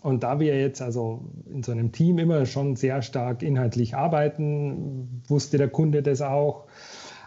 Und 0.03 0.25
da 0.25 0.41
wir 0.41 0.59
jetzt 0.59 0.83
also 0.83 1.21
in 1.49 1.63
so 1.63 1.71
einem 1.73 1.93
Team 1.93 2.19
immer 2.19 2.45
schon 2.45 2.75
sehr 2.75 3.03
stark 3.03 3.43
inhaltlich 3.43 3.95
arbeiten, 3.95 5.23
wusste 5.29 5.59
der 5.59 5.69
Kunde 5.69 6.03
das 6.03 6.23
auch. 6.23 6.67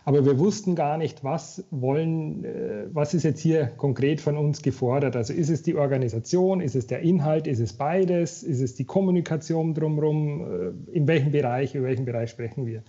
Aber 0.08 0.24
wir 0.24 0.38
wussten 0.38 0.76
gar 0.76 1.00
nicht, 1.00 1.24
was 1.24 1.66
wollen, 1.72 2.46
äh, 2.46 2.86
was 2.94 3.16
ist 3.16 3.24
jetzt 3.24 3.40
hier 3.40 3.66
konkret 3.66 4.22
von 4.22 4.38
uns 4.38 4.62
gefordert. 4.62 5.16
Also 5.16 5.34
ist 5.34 5.50
es 5.50 5.64
die 5.64 5.76
Organisation, 5.76 6.62
ist 6.62 6.76
es 6.76 6.86
der 6.86 7.00
Inhalt, 7.00 7.48
ist 7.48 7.60
es 7.60 7.74
beides, 7.74 8.44
ist 8.44 8.62
es 8.62 8.76
die 8.76 8.86
Kommunikation 8.86 9.74
drumherum, 9.74 10.42
äh, 10.42 10.96
in 10.96 11.08
welchem 11.08 11.32
Bereich, 11.32 11.74
in 11.74 11.84
welchem 11.84 12.06
Bereich 12.06 12.30
sprechen 12.30 12.68
wir. 12.68 12.84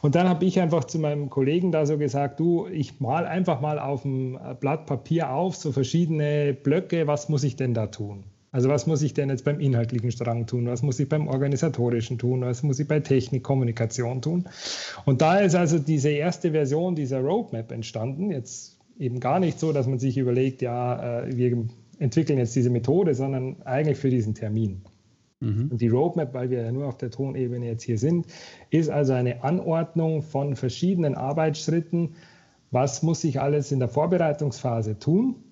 Und 0.00 0.14
dann 0.14 0.28
habe 0.28 0.44
ich 0.44 0.60
einfach 0.60 0.84
zu 0.84 1.00
meinem 1.00 1.28
Kollegen 1.28 1.72
da 1.72 1.86
so 1.86 1.98
gesagt, 1.98 2.38
du, 2.38 2.68
ich 2.68 3.00
mal 3.00 3.26
einfach 3.26 3.60
mal 3.60 3.80
auf 3.80 4.02
dem 4.02 4.38
Blatt 4.60 4.86
Papier 4.86 5.32
auf, 5.32 5.56
so 5.56 5.72
verschiedene 5.72 6.54
Blöcke, 6.54 7.08
was 7.08 7.28
muss 7.28 7.42
ich 7.42 7.56
denn 7.56 7.74
da 7.74 7.88
tun? 7.88 8.22
Also 8.54 8.68
was 8.68 8.86
muss 8.86 9.02
ich 9.02 9.14
denn 9.14 9.30
jetzt 9.30 9.44
beim 9.44 9.58
inhaltlichen 9.58 10.12
Strang 10.12 10.46
tun? 10.46 10.68
Was 10.68 10.82
muss 10.84 11.00
ich 11.00 11.08
beim 11.08 11.26
organisatorischen 11.26 12.18
tun? 12.18 12.42
Was 12.42 12.62
muss 12.62 12.78
ich 12.78 12.86
bei 12.86 13.00
Technik, 13.00 13.42
Kommunikation 13.42 14.22
tun? 14.22 14.44
Und 15.04 15.22
da 15.22 15.40
ist 15.40 15.56
also 15.56 15.80
diese 15.80 16.10
erste 16.10 16.52
Version 16.52 16.94
dieser 16.94 17.18
Roadmap 17.18 17.72
entstanden. 17.72 18.30
Jetzt 18.30 18.78
eben 18.96 19.18
gar 19.18 19.40
nicht 19.40 19.58
so, 19.58 19.72
dass 19.72 19.88
man 19.88 19.98
sich 19.98 20.16
überlegt, 20.18 20.62
ja, 20.62 21.24
äh, 21.24 21.36
wir 21.36 21.66
entwickeln 21.98 22.38
jetzt 22.38 22.54
diese 22.54 22.70
Methode, 22.70 23.16
sondern 23.16 23.60
eigentlich 23.64 23.98
für 23.98 24.08
diesen 24.08 24.36
Termin. 24.36 24.82
Mhm. 25.40 25.70
Und 25.72 25.80
die 25.80 25.88
Roadmap, 25.88 26.32
weil 26.32 26.48
wir 26.50 26.62
ja 26.62 26.70
nur 26.70 26.86
auf 26.86 26.96
der 26.96 27.10
Tonebene 27.10 27.66
jetzt 27.66 27.82
hier 27.82 27.98
sind, 27.98 28.26
ist 28.70 28.88
also 28.88 29.14
eine 29.14 29.42
Anordnung 29.42 30.22
von 30.22 30.54
verschiedenen 30.54 31.16
Arbeitsschritten. 31.16 32.14
Was 32.70 33.02
muss 33.02 33.24
ich 33.24 33.40
alles 33.40 33.72
in 33.72 33.80
der 33.80 33.88
Vorbereitungsphase 33.88 35.00
tun, 35.00 35.42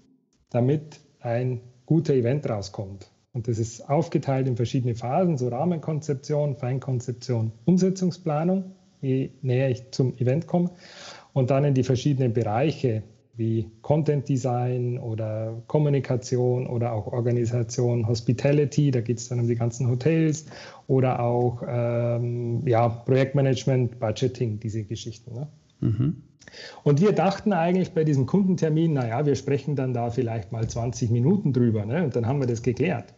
damit 0.51 1.01
ein 1.19 1.63
guter 1.93 2.15
Event 2.15 2.49
rauskommt? 2.49 3.11
Und 3.35 3.49
das 3.49 3.59
ist 3.59 3.87
aufgeteilt 3.87 4.49
in 4.49 4.57
verschiedene 4.57 4.95
Phasen, 4.95 5.37
so 5.37 5.49
Rahmenkonzeption, 5.49 6.57
Feinkonzeption, 6.57 7.53
Umsetzungsplanung, 7.67 8.65
je 9.03 9.29
näher 9.43 9.69
ich 9.69 9.91
zum 9.91 10.17
Event 10.17 10.47
komme. 10.47 10.71
Und 11.35 11.51
dann 11.51 11.65
in 11.65 11.75
die 11.75 11.83
verschiedenen 11.83 12.33
Bereiche, 12.33 13.03
wie 13.35 13.71
Content 13.83 14.27
Design 14.27 14.99
oder 14.99 15.63
Kommunikation 15.67 16.67
oder 16.67 16.95
auch 16.95 17.09
Organisation, 17.09 18.09
Hospitality, 18.09 18.91
da 18.91 19.03
geht 19.03 19.19
es 19.19 19.29
dann 19.29 19.41
um 19.41 19.47
die 19.47 19.55
ganzen 19.55 19.91
Hotels 19.91 20.47
oder 20.87 21.21
auch 21.21 21.63
ähm, 21.69 22.67
ja, 22.67 22.89
Projektmanagement, 22.89 24.01
Budgeting, 24.01 24.61
diese 24.61 24.85
Geschichten. 24.85 25.35
Ne? 25.35 25.47
Und 26.85 27.01
wir 27.01 27.13
dachten 27.13 27.53
eigentlich 27.53 27.93
bei 27.93 28.05
diesem 28.05 28.27
Kundentermin, 28.27 28.93
naja, 28.93 29.25
wir 29.27 29.37
sprechen 29.37 29.77
dann 29.77 29.95
da 29.95 30.11
vielleicht 30.11 30.53
mal 30.53 30.69
20 30.69 31.11
Minuten 31.11 31.53
drüber 31.53 31.87
ne? 31.87 32.05
und 32.05 32.17
dann 32.17 32.27
haben 32.27 32.41
wir 32.41 32.47
das 32.47 32.63
geklärt. 32.63 33.15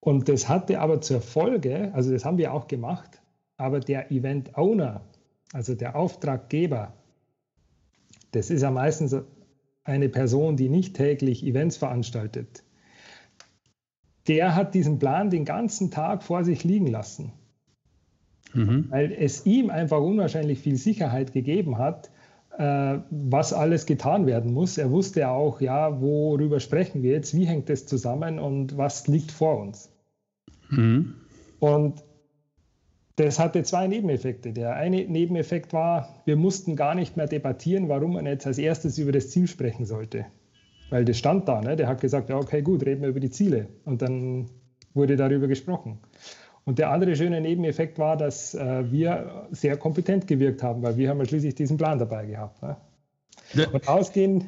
Und 0.00 0.28
das 0.28 0.48
hatte 0.48 0.80
aber 0.80 1.00
zur 1.00 1.20
Folge, 1.20 1.90
also 1.94 2.10
das 2.10 2.24
haben 2.24 2.38
wir 2.38 2.52
auch 2.52 2.66
gemacht, 2.66 3.22
aber 3.56 3.80
der 3.80 4.10
Event 4.10 4.56
Owner, 4.56 5.02
also 5.52 5.74
der 5.74 5.96
Auftraggeber, 5.96 6.92
das 8.32 8.50
ist 8.50 8.62
ja 8.62 8.70
meistens 8.70 9.14
eine 9.84 10.08
Person, 10.08 10.56
die 10.56 10.68
nicht 10.68 10.96
täglich 10.96 11.44
Events 11.44 11.76
veranstaltet. 11.76 12.64
Der 14.28 14.54
hat 14.54 14.74
diesen 14.74 14.98
Plan 14.98 15.30
den 15.30 15.44
ganzen 15.44 15.90
Tag 15.90 16.22
vor 16.22 16.44
sich 16.44 16.64
liegen 16.64 16.86
lassen, 16.86 17.32
mhm. 18.54 18.86
weil 18.90 19.12
es 19.12 19.46
ihm 19.46 19.70
einfach 19.70 20.00
unwahrscheinlich 20.00 20.58
viel 20.58 20.76
Sicherheit 20.76 21.32
gegeben 21.32 21.78
hat, 21.78 22.10
äh, 22.58 22.98
was 23.10 23.52
alles 23.52 23.86
getan 23.86 24.26
werden 24.26 24.52
muss. 24.52 24.78
Er 24.78 24.90
wusste 24.90 25.28
auch, 25.28 25.60
ja, 25.60 26.00
worüber 26.00 26.60
sprechen 26.60 27.02
wir 27.02 27.12
jetzt, 27.12 27.34
wie 27.34 27.46
hängt 27.46 27.68
das 27.68 27.86
zusammen 27.86 28.38
und 28.38 28.76
was 28.76 29.08
liegt 29.08 29.32
vor 29.32 29.58
uns. 29.58 29.90
Mhm. 30.70 31.14
Und 31.60 32.02
das 33.16 33.38
hatte 33.38 33.62
zwei 33.62 33.86
Nebeneffekte. 33.86 34.52
Der 34.52 34.74
eine 34.74 35.04
Nebeneffekt 35.04 35.72
war, 35.72 36.22
wir 36.24 36.36
mussten 36.36 36.76
gar 36.76 36.94
nicht 36.94 37.16
mehr 37.16 37.26
debattieren, 37.26 37.88
warum 37.88 38.14
man 38.14 38.26
jetzt 38.26 38.46
als 38.46 38.58
erstes 38.58 38.98
über 38.98 39.12
das 39.12 39.30
Ziel 39.30 39.46
sprechen 39.46 39.84
sollte. 39.84 40.26
Weil 40.90 41.04
das 41.04 41.18
stand 41.18 41.48
da, 41.48 41.60
ne? 41.60 41.76
der 41.76 41.88
hat 41.88 42.00
gesagt, 42.00 42.28
ja, 42.28 42.36
okay, 42.36 42.62
gut, 42.62 42.84
reden 42.84 43.02
wir 43.02 43.08
über 43.08 43.20
die 43.20 43.30
Ziele. 43.30 43.68
Und 43.84 44.02
dann 44.02 44.50
wurde 44.94 45.16
darüber 45.16 45.46
gesprochen. 45.46 45.98
Und 46.64 46.78
der 46.78 46.90
andere 46.90 47.16
schöne 47.16 47.40
Nebeneffekt 47.40 47.98
war, 47.98 48.16
dass 48.16 48.54
äh, 48.54 48.90
wir 48.90 49.48
sehr 49.50 49.76
kompetent 49.76 50.26
gewirkt 50.26 50.62
haben, 50.62 50.82
weil 50.82 50.96
wir 50.96 51.08
haben 51.08 51.18
ja 51.18 51.24
schließlich 51.24 51.54
diesen 51.54 51.76
Plan 51.76 51.98
dabei 51.98 52.26
gehabt. 52.26 52.62
Ne? 52.62 52.76
Und 53.72 53.88
ausgehend 53.88 54.44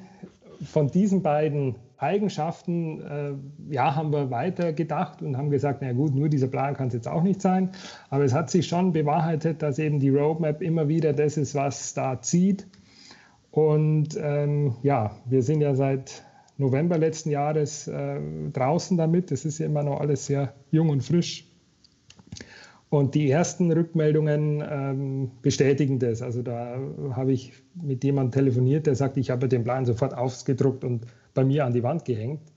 von 0.63 0.91
diesen 0.91 1.23
beiden 1.23 1.75
Eigenschaften, 1.97 3.01
äh, 3.01 3.75
ja, 3.75 3.97
haben 3.97 4.13
wir 4.13 4.31
weitergedacht 4.31 5.23
und 5.23 5.37
haben 5.37 5.51
gesagt, 5.51 5.81
na 5.83 5.93
gut, 5.93 6.15
nur 6.15 6.29
dieser 6.29 6.49
Plan 6.49 6.75
kann 6.75 6.89
es 6.89 6.95
jetzt 6.95 7.09
auch 7.09 7.23
nicht 7.23 7.41
sein. 7.41 7.71
Aber 8.11 8.25
es 8.25 8.33
hat 8.33 8.51
sich 8.51 8.67
schon 8.67 8.93
bewahrheitet, 8.93 9.63
dass 9.63 9.79
eben 9.79 10.01
die 10.01 10.11
Roadmap 10.11 10.63
immer 10.63 10.89
wieder 10.89 11.13
das 11.13 11.37
ist, 11.37 11.55
was 11.55 11.95
da 11.95 12.21
zieht. 12.21 12.67
Und 13.51 14.19
ähm, 14.21 14.77
ja, 14.83 15.13
wir 15.27 15.43
sind 15.43 15.61
ja 15.61 15.75
seit 15.75 16.25
November 16.59 16.99
letzten 16.99 17.31
Jahres 17.31 17.87
äh, 17.89 18.21
draußen 18.53 18.97
damit. 18.97 19.31
Das 19.31 19.45
ist 19.45 19.59
ja 19.59 19.67
immer 19.67 19.83
noch 19.83 20.01
alles 20.01 20.27
sehr 20.27 20.55
jung 20.71 20.91
und 20.91 21.03
frisch. 21.03 21.49
Und 22.95 23.17
die 23.17 23.29
ersten 23.29 23.73
Rückmeldungen 23.73 24.63
ähm, 24.71 25.31
bestätigen 25.43 25.99
das. 25.99 26.23
Also 26.23 26.43
da 26.43 26.79
habe 27.11 27.33
ich 27.33 27.53
mit 27.75 28.05
jemandem 28.05 28.31
telefoniert, 28.31 28.87
der 28.87 28.95
sagt, 28.95 29.17
ich 29.17 29.31
habe 29.31 29.49
den 29.49 29.65
Plan 29.65 29.85
sofort 29.85 30.17
ausgedruckt 30.17 30.85
und 30.85 31.05
bei 31.35 31.45
mir 31.45 31.65
an 31.65 31.73
die 31.73 31.83
Wand 31.83 32.05
gehängt. 32.05 32.53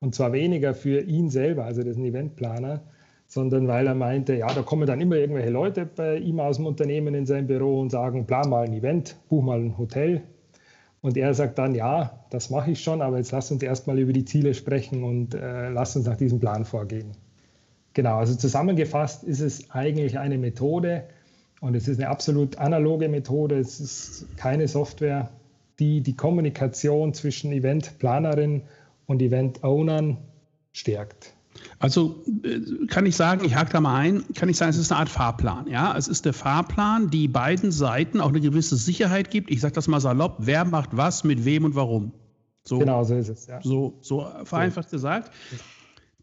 Und 0.00 0.16
zwar 0.16 0.32
weniger 0.32 0.74
für 0.74 1.02
ihn 1.02 1.30
selber, 1.30 1.66
also 1.66 1.82
das 1.82 1.92
ist 1.92 1.98
ein 1.98 2.04
Eventplaner, 2.04 2.82
sondern 3.28 3.68
weil 3.68 3.86
er 3.86 3.94
meinte, 3.94 4.34
ja, 4.34 4.48
da 4.52 4.62
kommen 4.62 4.88
dann 4.88 5.00
immer 5.00 5.14
irgendwelche 5.14 5.50
Leute 5.50 5.86
bei 5.86 6.16
ihm 6.16 6.40
aus 6.40 6.56
dem 6.56 6.66
Unternehmen 6.66 7.14
in 7.14 7.24
sein 7.24 7.46
Büro 7.46 7.78
und 7.78 7.90
sagen, 7.90 8.26
plan 8.26 8.50
mal 8.50 8.64
ein 8.64 8.72
Event, 8.72 9.14
buch 9.28 9.44
mal 9.44 9.60
ein 9.60 9.78
Hotel. 9.78 10.22
Und 11.00 11.16
er 11.16 11.32
sagt 11.32 11.58
dann, 11.60 11.76
ja, 11.76 12.26
das 12.30 12.50
mache 12.50 12.72
ich 12.72 12.82
schon, 12.82 13.02
aber 13.02 13.18
jetzt 13.18 13.30
lass 13.30 13.52
uns 13.52 13.62
erstmal 13.62 14.00
über 14.00 14.12
die 14.12 14.24
Ziele 14.24 14.52
sprechen 14.52 15.04
und 15.04 15.36
äh, 15.36 15.68
lass 15.68 15.94
uns 15.94 16.06
nach 16.06 16.16
diesem 16.16 16.40
Plan 16.40 16.64
vorgehen. 16.64 17.12
Genau, 17.96 18.18
also 18.18 18.34
zusammengefasst 18.34 19.24
ist 19.24 19.40
es 19.40 19.70
eigentlich 19.70 20.18
eine 20.18 20.36
Methode 20.36 21.04
und 21.62 21.74
es 21.74 21.88
ist 21.88 21.98
eine 21.98 22.10
absolut 22.10 22.58
analoge 22.58 23.08
Methode. 23.08 23.58
Es 23.58 23.80
ist 23.80 24.26
keine 24.36 24.68
Software, 24.68 25.30
die 25.78 26.02
die 26.02 26.14
Kommunikation 26.14 27.14
zwischen 27.14 27.52
Eventplanerin 27.52 28.60
und 29.06 29.22
Event-Ownern 29.22 30.18
stärkt. 30.74 31.32
Also 31.78 32.22
äh, 32.44 32.86
kann 32.88 33.06
ich 33.06 33.16
sagen, 33.16 33.46
ich 33.46 33.56
hake 33.56 33.72
da 33.72 33.80
mal 33.80 33.96
ein, 33.96 34.24
kann 34.34 34.50
ich 34.50 34.58
sagen, 34.58 34.68
es 34.68 34.76
ist 34.76 34.92
eine 34.92 35.00
Art 35.00 35.08
Fahrplan. 35.08 35.66
Ja, 35.70 35.96
es 35.96 36.06
ist 36.06 36.26
der 36.26 36.34
Fahrplan, 36.34 37.08
die 37.08 37.28
beiden 37.28 37.72
Seiten 37.72 38.20
auch 38.20 38.28
eine 38.28 38.42
gewisse 38.42 38.76
Sicherheit 38.76 39.30
gibt. 39.30 39.50
Ich 39.50 39.62
sage 39.62 39.72
das 39.72 39.88
mal 39.88 40.00
salopp: 40.00 40.36
Wer 40.40 40.66
macht 40.66 40.94
was, 40.94 41.24
mit 41.24 41.46
wem 41.46 41.64
und 41.64 41.74
warum? 41.74 42.12
So, 42.62 42.78
genau, 42.78 43.04
so 43.04 43.14
ist 43.14 43.30
es. 43.30 43.46
Ja. 43.46 43.62
So, 43.62 43.94
so 44.02 44.26
vereinfacht 44.44 44.90
so. 44.90 44.96
gesagt. 44.96 45.30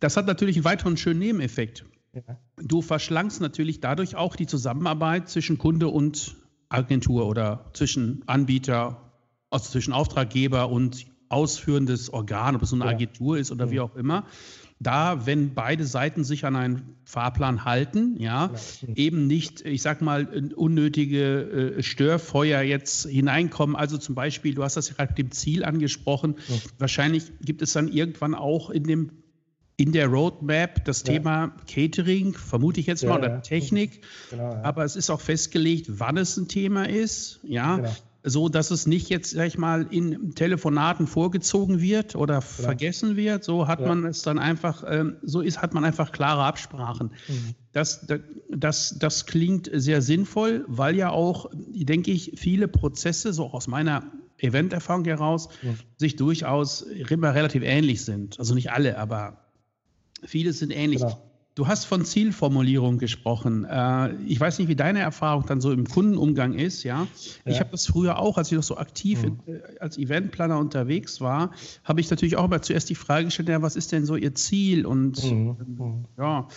Das 0.04 0.18
hat 0.18 0.28
natürlich 0.28 0.58
einen 0.58 0.66
weiteren 0.66 0.98
schönen 0.98 1.20
Nebeneffekt. 1.20 1.86
Ja. 2.14 2.38
Du 2.58 2.82
verschlankst 2.82 3.40
natürlich 3.40 3.80
dadurch 3.80 4.18
auch 4.18 4.36
die 4.36 4.48
Zusammenarbeit 4.48 5.30
zwischen 5.30 5.58
Kunde 5.58 5.88
und 5.88 6.36
Agentur 6.68 7.26
oder 7.26 7.70
zwischen 7.74 8.22
Anbieter 8.28 9.00
also 9.50 9.72
zwischen 9.72 9.94
Auftraggeber 9.94 10.70
und 10.70 11.06
ausführendes 11.30 12.12
Organ, 12.12 12.56
ob 12.56 12.64
es 12.64 12.72
so 12.72 12.76
eine 12.76 12.86
ja. 12.86 12.92
Agentur 12.92 13.38
ist 13.38 13.52
oder 13.52 13.66
ja. 13.66 13.72
wie 13.72 13.80
auch 13.80 13.96
immer. 13.96 14.26
Da, 14.80 15.26
wenn 15.26 15.54
beide 15.54 15.86
Seiten 15.86 16.26
sich 16.26 16.44
an 16.46 16.58
einen 16.58 16.98
Fahrplan 17.06 17.64
halten, 17.64 18.18
ja, 18.18 18.52
eben 18.96 19.28
nicht, 19.28 19.62
ich 19.62 19.82
sag 19.82 20.02
mal, 20.02 20.26
unnötige 20.56 21.78
äh, 21.78 21.84
Störfeuer 21.84 22.62
jetzt 22.62 23.08
hineinkommen. 23.08 23.78
Also 23.78 23.98
zum 23.98 24.16
Beispiel, 24.16 24.54
du 24.54 24.64
hast 24.64 24.76
das 24.76 24.90
ja 24.90 24.96
gerade 24.96 25.12
mit 25.12 25.20
dem 25.20 25.32
Ziel 25.32 25.64
angesprochen. 25.64 26.36
Wahrscheinlich 26.78 27.32
gibt 27.40 27.62
es 27.62 27.72
dann 27.72 27.88
irgendwann 27.88 28.36
auch 28.36 28.70
in 28.70 28.84
dem 28.84 29.23
in 29.84 29.92
der 29.92 30.08
Roadmap 30.08 30.86
das 30.86 31.04
ja. 31.06 31.14
Thema 31.14 31.52
Catering, 31.68 32.36
vermute 32.36 32.80
ich 32.80 32.86
jetzt 32.86 33.04
mal, 33.04 33.10
ja, 33.10 33.18
oder 33.18 33.42
Technik. 33.42 34.02
Genau, 34.30 34.54
ja. 34.54 34.64
Aber 34.64 34.86
es 34.86 34.96
ist 34.96 35.10
auch 35.10 35.20
festgelegt, 35.20 36.00
wann 36.00 36.16
es 36.16 36.38
ein 36.38 36.48
Thema 36.48 36.88
ist. 36.88 37.42
Ja. 37.44 37.76
Genau 37.76 37.92
so 38.26 38.48
dass 38.48 38.72
es 38.72 38.88
nicht 38.88 39.10
jetzt, 39.10 39.32
sag 39.32 39.48
ich 39.48 39.58
mal, 39.58 39.86
in 39.90 40.34
Telefonaten 40.34 41.08
vorgezogen 41.08 41.82
wird 41.82 42.16
oder 42.16 42.36
ja. 42.36 42.40
vergessen 42.40 43.18
wird. 43.18 43.44
So 43.44 43.68
hat 43.68 43.82
ja. 43.82 43.88
man 43.90 44.06
es 44.06 44.22
dann 44.22 44.40
einfach, 44.40 44.86
ähm, 44.88 45.18
so 45.24 45.42
ist, 45.42 45.62
hat 45.62 45.74
man 45.74 45.84
einfach 45.84 46.14
klare 46.14 46.46
Absprachen. 46.46 47.12
Mhm. 47.28 47.56
Das, 47.74 48.08
das, 48.50 48.96
das 48.98 49.26
klingt 49.26 49.70
sehr 49.74 50.02
sinnvoll, 50.02 50.64
weil 50.70 50.96
ja 50.96 51.10
auch, 51.10 51.50
denke 51.54 52.12
ich, 52.12 52.32
viele 52.38 52.70
Prozesse, 52.70 53.34
so 53.34 53.48
aus 53.48 53.68
meiner 53.68 54.04
Eventerfahrung 54.38 55.04
heraus, 55.04 55.50
mhm. 55.62 55.76
sich 55.98 56.16
durchaus 56.16 56.82
immer 56.82 57.36
relativ 57.36 57.62
ähnlich 57.62 58.06
sind. 58.06 58.40
Also 58.40 58.56
nicht 58.56 58.72
alle, 58.72 58.98
aber 58.98 59.43
viele 60.26 60.54
sind 60.54 60.72
ähnlich. 60.72 61.02
Genau. 61.02 61.33
Du 61.56 61.68
hast 61.68 61.86
von 61.86 62.04
Zielformulierung 62.04 62.98
gesprochen. 62.98 63.66
Äh, 63.66 64.16
ich 64.26 64.40
weiß 64.40 64.58
nicht, 64.58 64.70
wie 64.70 64.76
deine 64.76 65.00
Erfahrung 65.00 65.46
dann 65.46 65.62
so 65.62 65.72
im 65.72 65.88
Kundenumgang 65.88 66.54
ist. 66.54 66.84
Ja, 66.84 67.08
ja. 67.46 67.52
ich 67.52 67.60
habe 67.60 67.70
das 67.70 67.86
früher 67.86 68.18
auch, 68.18 68.38
als 68.38 68.52
ich 68.52 68.56
noch 68.56 68.64
so 68.64 68.78
aktiv 68.78 69.24
mhm. 69.24 69.40
als 69.80 70.00
Eventplaner 70.00 70.58
unterwegs 70.58 71.22
war, 71.22 71.52
habe 71.84 72.02
ich 72.02 72.10
natürlich 72.10 72.38
auch 72.38 72.46
immer 72.46 72.62
zuerst 72.64 72.90
die 72.90 72.96
Frage 72.96 73.26
gestellt: 73.26 73.50
ja, 73.50 73.62
Was 73.62 73.76
ist 73.76 73.92
denn 73.92 74.06
so 74.06 74.16
Ihr 74.16 74.34
Ziel? 74.34 74.88
Und 74.88 75.24
mhm. 75.24 75.56
mhm. 75.78 76.06
ja, 76.18 76.48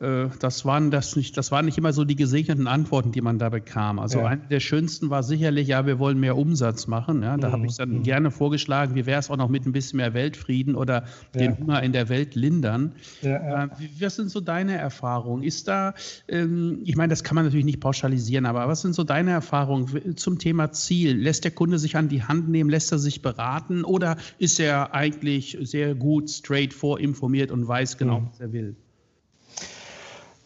äh, 0.00 0.28
das 0.40 0.64
waren 0.64 0.90
das 0.90 1.16
nicht, 1.16 1.36
das 1.36 1.50
waren 1.50 1.64
nicht 1.64 1.78
immer 1.78 1.92
so 1.92 2.04
die 2.04 2.16
gesegneten 2.16 2.66
Antworten, 2.66 3.12
die 3.12 3.22
man 3.22 3.38
da 3.38 3.48
bekam. 3.48 3.98
Also 3.98 4.20
ja. 4.20 4.26
eine 4.26 4.42
der 4.42 4.60
schönsten 4.60 5.10
war 5.10 5.22
sicherlich, 5.22 5.68
ja, 5.68 5.86
wir 5.86 5.98
wollen 5.98 6.20
mehr 6.20 6.36
Umsatz 6.36 6.86
machen. 6.86 7.22
Ja, 7.22 7.36
da 7.36 7.48
mhm. 7.48 7.52
habe 7.52 7.66
ich 7.66 7.76
dann 7.76 7.90
mhm. 7.90 8.02
gerne 8.02 8.30
vorgeschlagen, 8.30 8.94
wie 8.94 9.06
wäre 9.06 9.18
es 9.18 9.30
auch 9.30 9.36
noch 9.36 9.48
mit 9.48 9.66
ein 9.66 9.72
bisschen 9.72 9.96
mehr 9.96 10.14
Weltfrieden 10.14 10.74
oder 10.74 11.04
ja. 11.34 11.40
den 11.40 11.58
Hunger 11.58 11.82
in 11.82 11.92
der 11.92 12.08
Welt 12.08 12.34
lindern. 12.34 12.92
Ja, 13.22 13.64
äh, 13.64 13.68
was 13.98 14.16
sind 14.16 14.30
so 14.36 14.40
deine 14.42 14.76
Erfahrungen? 14.76 15.42
Ist 15.42 15.66
da, 15.66 15.94
ähm, 16.28 16.80
ich 16.84 16.96
meine, 16.96 17.08
das 17.08 17.24
kann 17.24 17.34
man 17.34 17.44
natürlich 17.44 17.64
nicht 17.64 17.80
pauschalisieren, 17.80 18.44
aber 18.44 18.68
was 18.68 18.82
sind 18.82 18.94
so 18.94 19.02
deine 19.02 19.30
Erfahrungen 19.30 20.16
zum 20.16 20.38
Thema 20.38 20.72
Ziel? 20.72 21.16
Lässt 21.16 21.44
der 21.44 21.52
Kunde 21.52 21.78
sich 21.78 21.96
an 21.96 22.08
die 22.08 22.22
Hand 22.22 22.48
nehmen, 22.48 22.68
lässt 22.68 22.92
er 22.92 22.98
sich 22.98 23.22
beraten 23.22 23.84
oder 23.84 24.16
ist 24.38 24.60
er 24.60 24.94
eigentlich 24.94 25.56
sehr 25.62 25.94
gut 25.94 26.28
straight 26.28 26.74
vorinformiert 26.74 27.50
und 27.50 27.66
weiß 27.66 27.96
genau, 27.96 28.20
mhm. 28.20 28.28
was 28.30 28.40
er 28.40 28.52
will? 28.52 28.76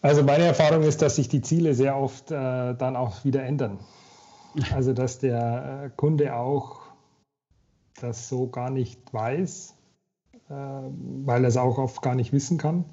Also 0.02 0.22
meine 0.22 0.44
Erfahrung 0.44 0.82
ist, 0.82 1.02
dass 1.02 1.16
sich 1.16 1.28
die 1.28 1.42
Ziele 1.42 1.74
sehr 1.74 1.96
oft 1.96 2.30
äh, 2.30 2.74
dann 2.74 2.96
auch 2.96 3.24
wieder 3.24 3.42
ändern. 3.42 3.78
Also 4.74 4.92
dass 4.92 5.20
der 5.20 5.84
äh, 5.84 5.90
Kunde 5.96 6.34
auch 6.34 6.80
das 8.00 8.28
so 8.28 8.48
gar 8.48 8.70
nicht 8.70 9.12
weiß, 9.12 9.76
äh, 10.48 10.52
weil 10.52 11.44
er 11.44 11.48
es 11.48 11.56
auch 11.56 11.78
oft 11.78 12.02
gar 12.02 12.16
nicht 12.16 12.32
wissen 12.32 12.58
kann. 12.58 12.84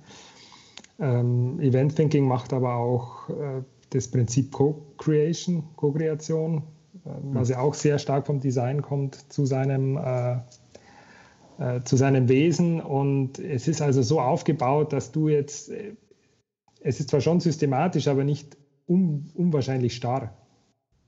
Ähm, 0.99 1.59
Event 1.59 1.95
Thinking 1.95 2.27
macht 2.27 2.53
aber 2.53 2.75
auch 2.75 3.29
äh, 3.29 3.63
das 3.91 4.07
Prinzip 4.07 4.51
Co-Creation, 4.51 5.63
Co-Kreation, 5.75 6.57
äh, 7.05 7.09
was 7.33 7.49
ja 7.49 7.59
auch 7.59 7.73
sehr 7.73 7.99
stark 7.99 8.27
vom 8.27 8.39
Design 8.39 8.81
kommt 8.81 9.15
zu 9.31 9.45
seinem 9.45 9.97
äh, 9.97 10.39
zu 11.85 11.95
seinem 11.97 12.29
Wesen. 12.29 12.79
Und 12.79 13.39
es 13.39 13.67
ist 13.67 13.81
also 13.81 14.03
so 14.03 14.21
aufgebaut, 14.21 14.93
dass 14.93 15.11
du 15.11 15.27
jetzt 15.27 15.71
es 16.81 16.99
ist 16.99 17.09
zwar 17.09 17.21
schon 17.21 17.39
systematisch, 17.39 18.07
aber 18.07 18.23
nicht 18.23 18.57
un, 18.87 19.29
unwahrscheinlich 19.33 19.95
starr. 19.95 20.33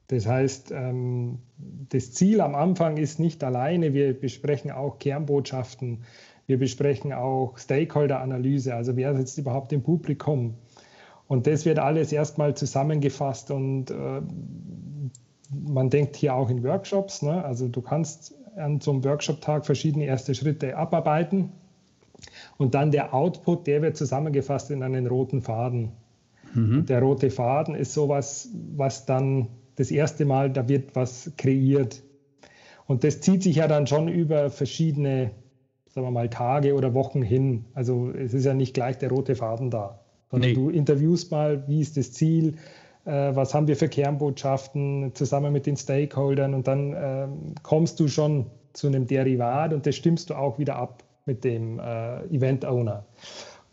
Das 0.07 0.25
heißt, 0.25 0.71
ähm, 0.71 1.39
das 1.57 2.13
Ziel 2.13 2.41
am 2.41 2.55
Anfang 2.55 2.97
ist 2.97 3.19
nicht 3.19 3.43
alleine. 3.43 3.93
Wir 3.93 4.19
besprechen 4.19 4.71
auch 4.71 4.97
Kernbotschaften. 4.97 6.03
Wir 6.49 6.57
besprechen 6.57 7.13
auch 7.13 7.59
Stakeholder-Analyse. 7.59 8.73
Also 8.73 8.95
wer 8.95 9.11
ist 9.11 9.19
jetzt 9.19 9.37
überhaupt 9.37 9.71
im 9.71 9.83
Publikum? 9.83 10.55
Und 11.27 11.45
das 11.45 11.63
wird 11.63 11.77
alles 11.77 12.11
erstmal 12.11 12.55
zusammengefasst 12.55 13.51
und 13.51 13.91
äh, 13.91 14.21
man 15.51 15.91
denkt 15.91 16.15
hier 16.15 16.33
auch 16.33 16.49
in 16.49 16.63
Workshops. 16.63 17.21
Ne? 17.21 17.45
Also 17.45 17.67
du 17.67 17.81
kannst 17.81 18.33
an 18.55 18.81
so 18.81 18.89
einem 18.89 19.03
Workshop-Tag 19.03 19.67
verschiedene 19.67 20.05
erste 20.05 20.33
Schritte 20.33 20.75
abarbeiten 20.75 21.51
und 22.57 22.73
dann 22.73 22.89
der 22.89 23.13
Output, 23.13 23.67
der 23.67 23.83
wird 23.83 23.95
zusammengefasst 23.95 24.71
in 24.71 24.81
einen 24.81 25.05
roten 25.05 25.43
Faden. 25.43 25.91
Mhm. 26.55 26.87
Der 26.87 26.99
rote 26.99 27.29
Faden 27.29 27.75
ist 27.75 27.93
sowas, 27.93 28.49
was 28.75 29.05
dann 29.05 29.49
das 29.75 29.91
erste 29.91 30.25
Mal, 30.25 30.49
da 30.49 30.67
wird 30.67 30.95
was 30.95 31.31
kreiert. 31.37 32.01
Und 32.87 33.03
das 33.03 33.21
zieht 33.21 33.43
sich 33.43 33.57
ja 33.57 33.67
dann 33.67 33.85
schon 33.85 34.07
über 34.07 34.49
verschiedene, 34.49 35.29
sagen 35.89 36.05
wir 36.07 36.11
mal, 36.11 36.29
Tage 36.29 36.75
oder 36.75 36.93
Wochen 36.93 37.21
hin. 37.21 37.65
Also 37.73 38.11
es 38.11 38.33
ist 38.33 38.45
ja 38.45 38.53
nicht 38.53 38.73
gleich 38.73 38.97
der 38.97 39.09
rote 39.09 39.35
Faden 39.35 39.69
da, 39.69 39.99
sondern 40.29 40.51
nee. 40.51 40.55
du 40.55 40.69
interviewst 40.69 41.31
mal, 41.31 41.67
wie 41.67 41.81
ist 41.81 41.97
das 41.97 42.11
Ziel, 42.11 42.55
äh, 43.05 43.35
was 43.35 43.53
haben 43.53 43.67
wir 43.67 43.75
für 43.75 43.89
Kernbotschaften 43.89 45.11
zusammen 45.15 45.51
mit 45.51 45.65
den 45.65 45.77
Stakeholdern 45.77 46.53
und 46.53 46.67
dann 46.67 46.93
äh, 46.93 47.27
kommst 47.63 47.99
du 47.99 48.07
schon 48.07 48.47
zu 48.73 48.87
einem 48.87 49.07
Derivat 49.07 49.73
und 49.73 49.85
das 49.85 49.95
stimmst 49.95 50.29
du 50.29 50.35
auch 50.35 50.59
wieder 50.59 50.75
ab 50.75 51.03
mit 51.25 51.43
dem 51.43 51.79
äh, 51.79 52.23
Event 52.25 52.65
Owner. 52.65 53.05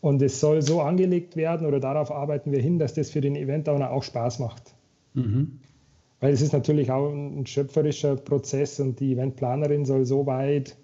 Und 0.00 0.22
es 0.22 0.40
soll 0.40 0.62
so 0.62 0.80
angelegt 0.80 1.36
werden 1.36 1.66
oder 1.66 1.80
darauf 1.80 2.10
arbeiten 2.10 2.52
wir 2.52 2.60
hin, 2.60 2.78
dass 2.78 2.94
das 2.94 3.10
für 3.10 3.20
den 3.20 3.34
Event 3.34 3.68
Owner 3.68 3.90
auch 3.90 4.02
Spaß 4.02 4.38
macht. 4.38 4.74
Mhm. 5.14 5.60
Weil 6.20 6.32
es 6.32 6.40
ist 6.40 6.52
natürlich 6.52 6.90
auch 6.90 7.10
ein 7.10 7.46
schöpferischer 7.46 8.16
Prozess 8.16 8.80
und 8.80 9.00
die 9.00 9.12
Eventplanerin 9.12 9.84
soll 9.84 10.06
so 10.06 10.26
weit 10.26 10.76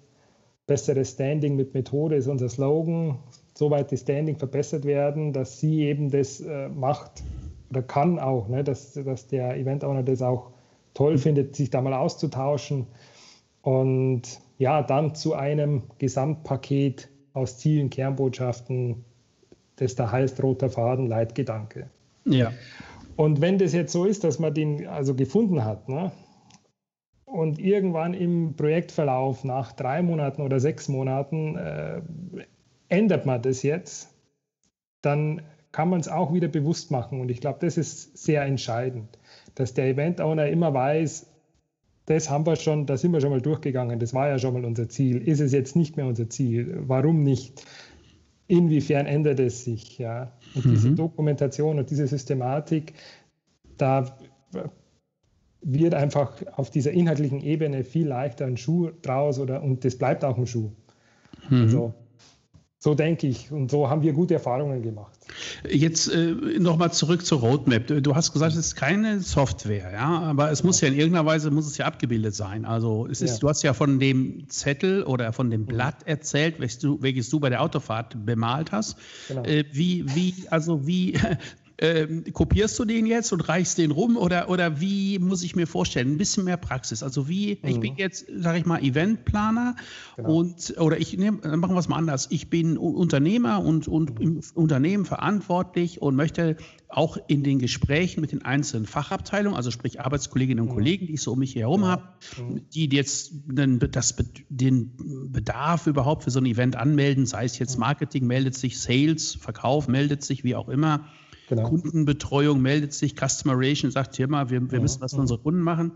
besseres 0.65 1.11
Standing 1.11 1.55
mit 1.55 1.73
Methode 1.73 2.15
ist 2.15 2.27
unser 2.27 2.49
Slogan, 2.49 3.19
so 3.53 3.69
weit 3.69 3.91
das 3.91 4.01
Standing 4.01 4.37
verbessert 4.37 4.85
werden, 4.85 5.33
dass 5.33 5.59
sie 5.59 5.83
eben 5.83 6.09
das 6.09 6.39
äh, 6.39 6.69
macht 6.69 7.23
oder 7.69 7.81
kann 7.81 8.19
auch, 8.19 8.47
ne, 8.47 8.63
dass, 8.63 8.93
dass 8.93 9.27
der 9.27 9.57
Event 9.57 9.83
Owner 9.83 10.03
das 10.03 10.21
auch 10.21 10.51
toll 10.93 11.17
findet, 11.17 11.55
sich 11.55 11.69
da 11.69 11.81
mal 11.81 11.93
auszutauschen. 11.93 12.87
Und 13.61 14.39
ja, 14.57 14.83
dann 14.83 15.15
zu 15.15 15.33
einem 15.33 15.83
Gesamtpaket 15.97 17.09
aus 17.33 17.57
Zielen, 17.57 17.89
Kernbotschaften, 17.89 19.03
das 19.77 19.95
da 19.95 20.11
heißt 20.11 20.41
roter 20.43 20.69
Faden, 20.69 21.07
Leitgedanke. 21.07 21.89
Ja. 22.25 22.51
Und 23.15 23.41
wenn 23.41 23.57
das 23.57 23.73
jetzt 23.73 23.91
so 23.91 24.05
ist, 24.05 24.23
dass 24.23 24.39
man 24.39 24.53
den 24.53 24.87
also 24.87 25.15
gefunden 25.15 25.65
hat, 25.65 25.89
ne, 25.89 26.11
und 27.33 27.59
irgendwann 27.59 28.13
im 28.13 28.55
Projektverlauf 28.55 29.43
nach 29.43 29.71
drei 29.71 30.03
Monaten 30.03 30.43
oder 30.43 30.59
sechs 30.59 30.87
Monaten 30.87 31.55
äh, 31.57 32.01
ändert 32.89 33.25
man 33.25 33.41
das 33.41 33.63
jetzt, 33.63 34.13
dann 35.01 35.41
kann 35.71 35.89
man 35.89 35.99
es 35.99 36.07
auch 36.07 36.31
wieder 36.31 36.47
bewusst 36.47 36.91
machen. 36.91 37.19
Und 37.19 37.31
ich 37.31 37.41
glaube, 37.41 37.57
das 37.59 37.77
ist 37.77 38.15
sehr 38.17 38.43
entscheidend, 38.43 39.17
dass 39.55 39.73
der 39.73 39.87
Event 39.87 40.21
Owner 40.21 40.47
immer 40.47 40.75
weiß, 40.75 41.25
das 42.05 42.29
haben 42.29 42.45
wir 42.45 42.55
schon, 42.55 42.85
da 42.85 42.97
sind 42.97 43.11
wir 43.13 43.21
schon 43.21 43.31
mal 43.31 43.41
durchgegangen. 43.41 43.97
Das 43.97 44.13
war 44.13 44.27
ja 44.27 44.37
schon 44.37 44.53
mal 44.53 44.63
unser 44.63 44.87
Ziel. 44.87 45.27
Ist 45.27 45.39
es 45.39 45.53
jetzt 45.53 45.75
nicht 45.75 45.97
mehr 45.97 46.05
unser 46.05 46.29
Ziel? 46.29 46.83
Warum 46.85 47.23
nicht? 47.23 47.65
Inwiefern 48.45 49.07
ändert 49.07 49.39
es 49.39 49.63
sich? 49.63 49.97
Ja? 49.97 50.33
Und 50.53 50.65
mhm. 50.65 50.69
diese 50.69 50.91
Dokumentation 50.91 51.79
und 51.79 51.89
diese 51.89 52.05
Systematik, 52.05 52.93
da 53.77 54.17
wird 55.63 55.93
einfach 55.93 56.33
auf 56.55 56.69
dieser 56.69 56.91
inhaltlichen 56.91 57.41
Ebene 57.41 57.83
viel 57.83 58.07
leichter 58.07 58.45
ein 58.45 58.57
Schuh 58.57 58.91
draus 59.01 59.39
oder 59.39 59.63
und 59.63 59.85
das 59.85 59.97
bleibt 59.97 60.23
auch 60.23 60.37
ein 60.37 60.47
Schuh. 60.47 60.71
Mhm. 61.49 61.61
Also 61.61 61.93
so 62.83 62.95
denke 62.95 63.27
ich 63.27 63.49
und 63.49 63.71
so 63.71 63.89
haben 63.89 64.01
wir 64.01 64.11
gute 64.11 64.33
Erfahrungen 64.33 64.81
gemacht. 64.81 65.17
Jetzt 65.69 66.13
äh, 66.13 66.33
nochmal 66.59 66.91
zurück 66.91 67.25
zur 67.25 67.39
Roadmap. 67.39 67.87
Du 67.87 68.13
hast 68.13 68.33
gesagt, 68.33 68.51
es 68.51 68.59
ist 68.59 68.75
keine 68.75 69.21
Software, 69.21 69.93
ja, 69.93 70.19
aber 70.19 70.51
es 70.51 70.59
ja. 70.59 70.65
muss 70.65 70.81
ja 70.81 70.89
in 70.89 70.95
irgendeiner 70.95 71.25
Weise 71.25 71.49
muss 71.49 71.65
es 71.65 71.77
ja 71.77 71.85
abgebildet 71.85 72.35
sein. 72.35 72.65
Also 72.65 73.07
es 73.09 73.21
ist, 73.21 73.35
ja. 73.35 73.39
du 73.39 73.47
hast 73.47 73.63
ja 73.63 73.73
von 73.73 73.99
dem 73.99 74.49
Zettel 74.49 75.03
oder 75.03 75.31
von 75.31 75.49
dem 75.49 75.65
Blatt 75.65 76.03
erzählt, 76.05 76.59
welches 76.59 76.79
du, 76.79 77.01
welches 77.01 77.29
du 77.29 77.39
bei 77.39 77.49
der 77.49 77.61
Autofahrt 77.61 78.25
bemalt 78.25 78.73
hast. 78.73 78.97
Genau. 79.29 79.43
Äh, 79.43 79.63
wie, 79.71 80.03
wie, 80.13 80.33
also 80.49 80.85
wie, 80.85 81.17
ähm, 81.83 82.23
kopierst 82.31 82.79
du 82.79 82.85
den 82.85 83.05
jetzt 83.05 83.33
und 83.33 83.41
reichst 83.41 83.77
den 83.77 83.91
rum 83.91 84.15
oder, 84.15 84.49
oder 84.49 84.79
wie 84.79 85.19
muss 85.19 85.43
ich 85.43 85.53
mir 85.53 85.67
vorstellen? 85.67 86.13
Ein 86.13 86.17
bisschen 86.17 86.45
mehr 86.45 86.55
Praxis. 86.55 87.03
Also 87.03 87.27
wie, 87.27 87.59
mhm. 87.61 87.69
ich 87.69 87.79
bin 87.81 87.91
mhm. 87.91 87.97
jetzt, 87.97 88.25
sage 88.33 88.57
ich 88.57 88.65
mal, 88.65 88.81
Eventplaner 88.81 89.75
genau. 90.15 90.33
und 90.33 90.75
oder 90.79 90.97
ich 90.97 91.17
nehme, 91.17 91.39
machen 91.57 91.75
wir 91.75 91.79
es 91.79 91.89
mal 91.89 91.97
anders. 91.97 92.27
Ich 92.31 92.49
bin 92.49 92.77
Unternehmer 92.77 93.61
und, 93.61 93.89
und 93.89 94.17
mhm. 94.17 94.21
im 94.21 94.41
Unternehmen 94.53 95.03
verantwortlich 95.03 96.01
und 96.01 96.15
möchte 96.15 96.55
auch 96.87 97.17
in 97.27 97.43
den 97.43 97.59
Gesprächen 97.59 98.21
mit 98.21 98.31
den 98.31 98.45
einzelnen 98.45 98.85
Fachabteilungen, 98.85 99.57
also 99.57 99.69
sprich 99.69 99.99
Arbeitskolleginnen 99.99 100.63
und 100.63 100.69
mhm. 100.69 100.75
Kollegen, 100.75 101.07
die 101.07 101.15
ich 101.15 101.21
so 101.21 101.33
um 101.33 101.39
mich 101.39 101.53
herum 101.53 101.81
ja. 101.81 101.87
habe, 101.87 102.03
mhm. 102.37 102.61
die 102.73 102.87
jetzt 102.95 103.33
den, 103.33 103.79
das, 103.79 104.15
den 104.47 104.93
Bedarf 105.33 105.87
überhaupt 105.87 106.23
für 106.23 106.31
so 106.31 106.39
ein 106.39 106.45
Event 106.45 106.77
anmelden, 106.77 107.25
sei 107.25 107.43
es 107.43 107.59
jetzt. 107.59 107.77
Marketing, 107.77 108.25
meldet 108.25 108.55
sich 108.55 108.79
Sales, 108.79 109.35
Verkauf, 109.35 109.89
meldet 109.89 110.23
sich, 110.23 110.45
wie 110.45 110.55
auch 110.55 110.69
immer 110.69 111.09
Genau. 111.55 111.69
Kundenbetreuung 111.69 112.61
meldet 112.61 112.93
sich, 112.93 113.15
Customer 113.15 113.57
Relation 113.57 113.91
sagt, 113.91 114.15
hier 114.15 114.27
mal, 114.27 114.49
wir, 114.49 114.71
wir 114.71 114.79
müssen 114.79 115.01
was 115.01 115.13
für 115.13 115.21
unsere 115.21 115.39
Kunden 115.39 115.61
machen. 115.61 115.91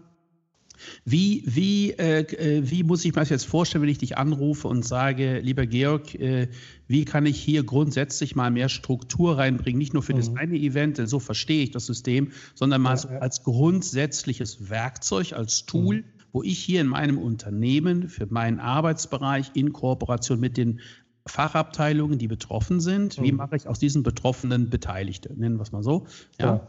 Wie, 1.05 1.43
wie, 1.45 1.91
äh, 1.91 2.21
äh, 2.21 2.69
wie 2.69 2.83
muss 2.83 3.03
ich 3.05 3.15
mir 3.15 3.21
das 3.21 3.29
jetzt 3.29 3.45
vorstellen, 3.45 3.81
wenn 3.81 3.89
ich 3.89 3.97
dich 3.97 4.17
anrufe 4.17 4.67
und 4.67 4.85
sage, 4.85 5.39
lieber 5.39 5.65
Georg, 5.65 6.13
äh, 6.15 6.49
wie 6.87 7.05
kann 7.05 7.25
ich 7.25 7.39
hier 7.39 7.63
grundsätzlich 7.63 8.35
mal 8.35 8.51
mehr 8.51 8.69
Struktur 8.69 9.37
reinbringen, 9.37 9.79
nicht 9.79 9.93
nur 9.93 10.03
für 10.03 10.13
mhm. 10.13 10.17
das 10.17 10.35
eine 10.35 10.55
Event, 10.55 10.97
denn 10.97 11.07
so 11.07 11.19
verstehe 11.19 11.63
ich 11.63 11.71
das 11.71 11.85
System, 11.85 12.31
sondern 12.55 12.81
mal 12.81 12.91
ja, 12.91 12.97
so 12.97 13.09
ja. 13.09 13.19
als 13.19 13.43
grundsätzliches 13.43 14.69
Werkzeug, 14.69 15.33
als 15.33 15.65
Tool, 15.65 15.97
mhm. 15.97 16.03
wo 16.31 16.43
ich 16.43 16.59
hier 16.59 16.81
in 16.81 16.87
meinem 16.87 17.17
Unternehmen 17.17 18.09
für 18.09 18.27
meinen 18.27 18.59
Arbeitsbereich 18.59 19.51
in 19.55 19.73
Kooperation 19.73 20.39
mit 20.39 20.57
den 20.57 20.79
Fachabteilungen, 21.27 22.17
die 22.17 22.27
betroffen 22.27 22.79
sind. 22.79 23.21
Wie 23.21 23.31
mhm. 23.31 23.37
mache 23.37 23.55
ich 23.55 23.67
aus 23.67 23.79
diesen 23.79 24.03
Betroffenen 24.03 24.69
Beteiligte? 24.69 25.33
Nennen 25.35 25.57
wir 25.57 25.63
es 25.63 25.71
mal 25.71 25.83
so. 25.83 26.07
Ja. 26.39 26.61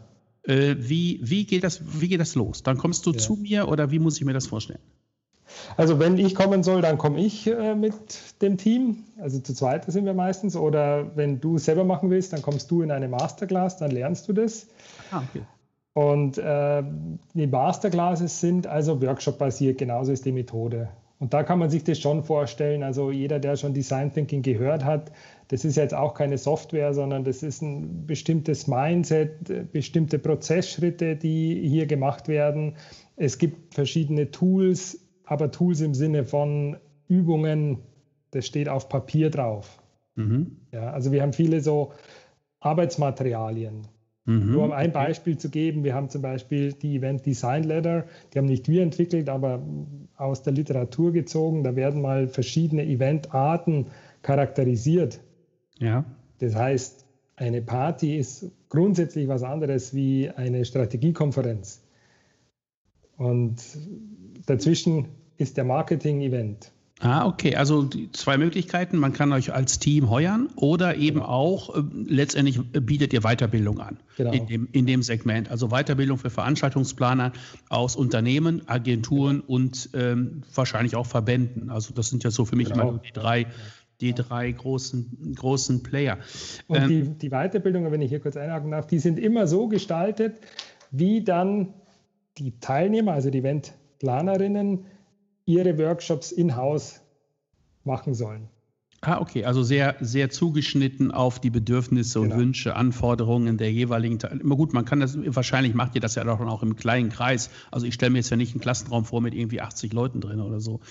ja. 0.47 0.53
Äh, 0.53 0.75
wie, 0.79 1.19
wie, 1.23 1.45
geht 1.45 1.63
das, 1.63 1.81
wie 2.01 2.07
geht 2.07 2.19
das 2.19 2.35
los? 2.35 2.63
Dann 2.63 2.77
kommst 2.77 3.05
du 3.05 3.11
ja. 3.11 3.17
zu 3.17 3.35
mir 3.35 3.67
oder 3.67 3.91
wie 3.91 3.99
muss 3.99 4.17
ich 4.17 4.25
mir 4.25 4.33
das 4.33 4.47
vorstellen? 4.47 4.79
Also 5.77 5.99
wenn 5.99 6.17
ich 6.17 6.35
kommen 6.35 6.63
soll, 6.63 6.81
dann 6.81 6.97
komme 6.97 7.19
ich 7.19 7.47
äh, 7.47 7.75
mit 7.75 7.93
dem 8.41 8.57
Team. 8.57 9.05
Also 9.19 9.39
zu 9.39 9.53
zweit 9.53 9.91
sind 9.91 10.05
wir 10.05 10.13
meistens. 10.13 10.55
Oder 10.55 11.15
wenn 11.15 11.39
du 11.39 11.57
selber 11.57 11.83
machen 11.83 12.09
willst, 12.09 12.33
dann 12.33 12.41
kommst 12.41 12.69
du 12.71 12.81
in 12.81 12.91
eine 12.91 13.07
Masterclass, 13.07 13.77
dann 13.77 13.91
lernst 13.91 14.27
du 14.27 14.33
das. 14.33 14.67
Ah, 15.11 15.23
okay. 15.27 15.43
Und 15.93 16.37
äh, 16.37 16.83
die 17.33 17.47
Masterclasses 17.47 18.39
sind 18.39 18.67
also 18.67 19.01
Workshop-basiert, 19.01 19.79
genauso 19.79 20.11
ist 20.11 20.25
die 20.25 20.31
Methode. 20.31 20.89
Und 21.19 21.33
da 21.33 21.43
kann 21.43 21.59
man 21.59 21.69
sich 21.69 21.83
das 21.83 21.99
schon 21.99 22.23
vorstellen. 22.23 22.81
Also 22.81 23.11
jeder, 23.11 23.39
der 23.39 23.57
schon 23.57 23.73
Design 23.73 24.11
Thinking 24.13 24.41
gehört 24.41 24.85
hat, 24.85 25.11
das 25.49 25.65
ist 25.65 25.75
jetzt 25.75 25.93
auch 25.93 26.13
keine 26.13 26.37
Software, 26.37 26.93
sondern 26.93 27.23
das 27.23 27.43
ist 27.43 27.61
ein 27.61 28.05
bestimmtes 28.07 28.67
Mindset, 28.67 29.71
bestimmte 29.71 30.17
Prozessschritte, 30.17 31.17
die 31.17 31.67
hier 31.67 31.87
gemacht 31.87 32.27
werden. 32.27 32.75
Es 33.17 33.37
gibt 33.37 33.73
verschiedene 33.73 34.31
Tools, 34.31 35.05
aber 35.25 35.51
Tools 35.51 35.81
im 35.81 35.93
Sinne 35.93 36.23
von 36.23 36.77
Übungen, 37.09 37.79
das 38.31 38.45
steht 38.45 38.69
auf 38.69 38.87
Papier 38.87 39.29
drauf. 39.29 39.81
Mhm. 40.15 40.57
Ja, 40.71 40.91
also 40.91 41.11
wir 41.11 41.21
haben 41.21 41.33
viele 41.33 41.59
so 41.61 41.91
Arbeitsmaterialien. 42.61 43.87
Mhm. 44.25 44.51
Nur 44.51 44.65
um 44.65 44.71
ein 44.71 44.91
Beispiel 44.91 45.37
zu 45.37 45.49
geben, 45.49 45.83
wir 45.83 45.93
haben 45.95 46.09
zum 46.09 46.21
Beispiel 46.21 46.73
die 46.73 46.97
Event 46.97 47.25
Design 47.25 47.63
Letter, 47.63 48.05
die 48.33 48.37
haben 48.37 48.45
nicht 48.45 48.67
wir 48.67 48.83
entwickelt, 48.83 49.29
aber 49.29 49.61
aus 50.15 50.43
der 50.43 50.53
Literatur 50.53 51.11
gezogen. 51.11 51.63
Da 51.63 51.75
werden 51.75 52.01
mal 52.01 52.27
verschiedene 52.27 52.85
Eventarten 52.85 53.87
charakterisiert. 54.21 55.19
Ja. 55.79 56.05
Das 56.39 56.55
heißt, 56.55 57.05
eine 57.35 57.61
Party 57.61 58.17
ist 58.17 58.51
grundsätzlich 58.67 59.27
was 59.27 59.43
anderes 59.43 59.93
wie 59.93 60.29
eine 60.29 60.65
Strategiekonferenz. 60.65 61.81
Und 63.17 63.61
dazwischen 64.45 65.07
ist 65.37 65.57
der 65.57 65.63
Marketing-Event. 65.63 66.71
Ah, 67.01 67.25
okay. 67.25 67.55
Also 67.55 67.89
zwei 68.11 68.37
Möglichkeiten. 68.37 68.97
Man 68.97 69.13
kann 69.13 69.31
euch 69.31 69.53
als 69.53 69.79
Team 69.79 70.09
heuern 70.09 70.49
oder 70.55 70.95
eben 70.95 71.19
genau. 71.19 71.29
auch 71.29 71.75
äh, 71.75 71.81
letztendlich 72.07 72.59
äh, 72.73 72.81
bietet 72.81 73.13
ihr 73.13 73.21
Weiterbildung 73.21 73.79
an 73.79 73.99
genau. 74.17 74.31
in, 74.31 74.47
dem, 74.47 74.67
in 74.73 74.85
dem 74.85 75.01
Segment. 75.01 75.49
Also 75.49 75.69
Weiterbildung 75.69 76.17
für 76.17 76.29
Veranstaltungsplaner 76.29 77.31
aus 77.69 77.95
Unternehmen, 77.95 78.67
Agenturen 78.67 79.37
genau. 79.37 79.53
und 79.53 79.89
ähm, 79.93 80.43
wahrscheinlich 80.53 80.97
auch 80.97 81.05
Verbänden. 81.05 81.69
Also 81.69 81.93
das 81.93 82.09
sind 82.09 82.25
ja 82.25 82.31
so 82.31 82.43
für 82.43 82.57
mich 82.57 82.69
genau. 82.69 82.89
immer 82.89 82.97
die 82.99 83.13
drei, 83.13 83.47
die 84.01 84.13
drei 84.13 84.51
großen, 84.51 85.35
großen 85.37 85.83
Player. 85.83 86.17
Und 86.67 86.77
ähm, 86.77 86.87
die, 86.87 87.03
die 87.17 87.29
Weiterbildungen, 87.29 87.93
wenn 87.93 88.01
ich 88.01 88.09
hier 88.09 88.19
kurz 88.19 88.35
einhaken 88.35 88.71
darf, 88.71 88.87
die 88.87 88.99
sind 88.99 89.19
immer 89.19 89.47
so 89.47 89.69
gestaltet, 89.69 90.41
wie 90.91 91.23
dann 91.23 91.73
die 92.37 92.59
Teilnehmer, 92.59 93.13
also 93.13 93.29
die 93.29 93.39
Eventplanerinnen, 93.39 94.85
ihre 95.49 95.79
Workshops 95.79 96.31
in-house 96.31 97.01
machen 97.83 98.13
sollen. 98.13 98.49
Ah, 99.01 99.19
okay, 99.19 99.45
also 99.45 99.63
sehr, 99.63 99.95
sehr 100.01 100.29
zugeschnitten 100.29 101.11
auf 101.11 101.39
die 101.39 101.49
Bedürfnisse 101.49 102.19
und 102.19 102.29
genau. 102.29 102.41
Wünsche, 102.41 102.75
Anforderungen 102.75 103.57
der 103.57 103.71
jeweiligen. 103.71 104.19
Immer 104.41 104.57
gut, 104.57 104.73
man 104.73 104.83
kann 104.83 104.99
das, 104.99 105.17
wahrscheinlich 105.17 105.73
macht 105.73 105.95
ihr 105.95 106.01
das 106.01 106.15
ja 106.15 106.23
doch 106.25 106.39
auch 106.41 106.63
im 106.63 106.75
kleinen 106.75 107.09
Kreis. 107.09 107.49
Also 107.71 107.87
ich 107.87 107.93
stelle 107.93 108.11
mir 108.11 108.17
jetzt 108.19 108.29
ja 108.29 108.37
nicht 108.37 108.51
einen 108.51 108.61
Klassenraum 108.61 109.05
vor 109.05 109.21
mit 109.21 109.33
irgendwie 109.33 109.61
80 109.61 109.93
Leuten 109.93 110.19
drin 110.19 110.41
oder 110.41 110.59
so. 110.59 110.81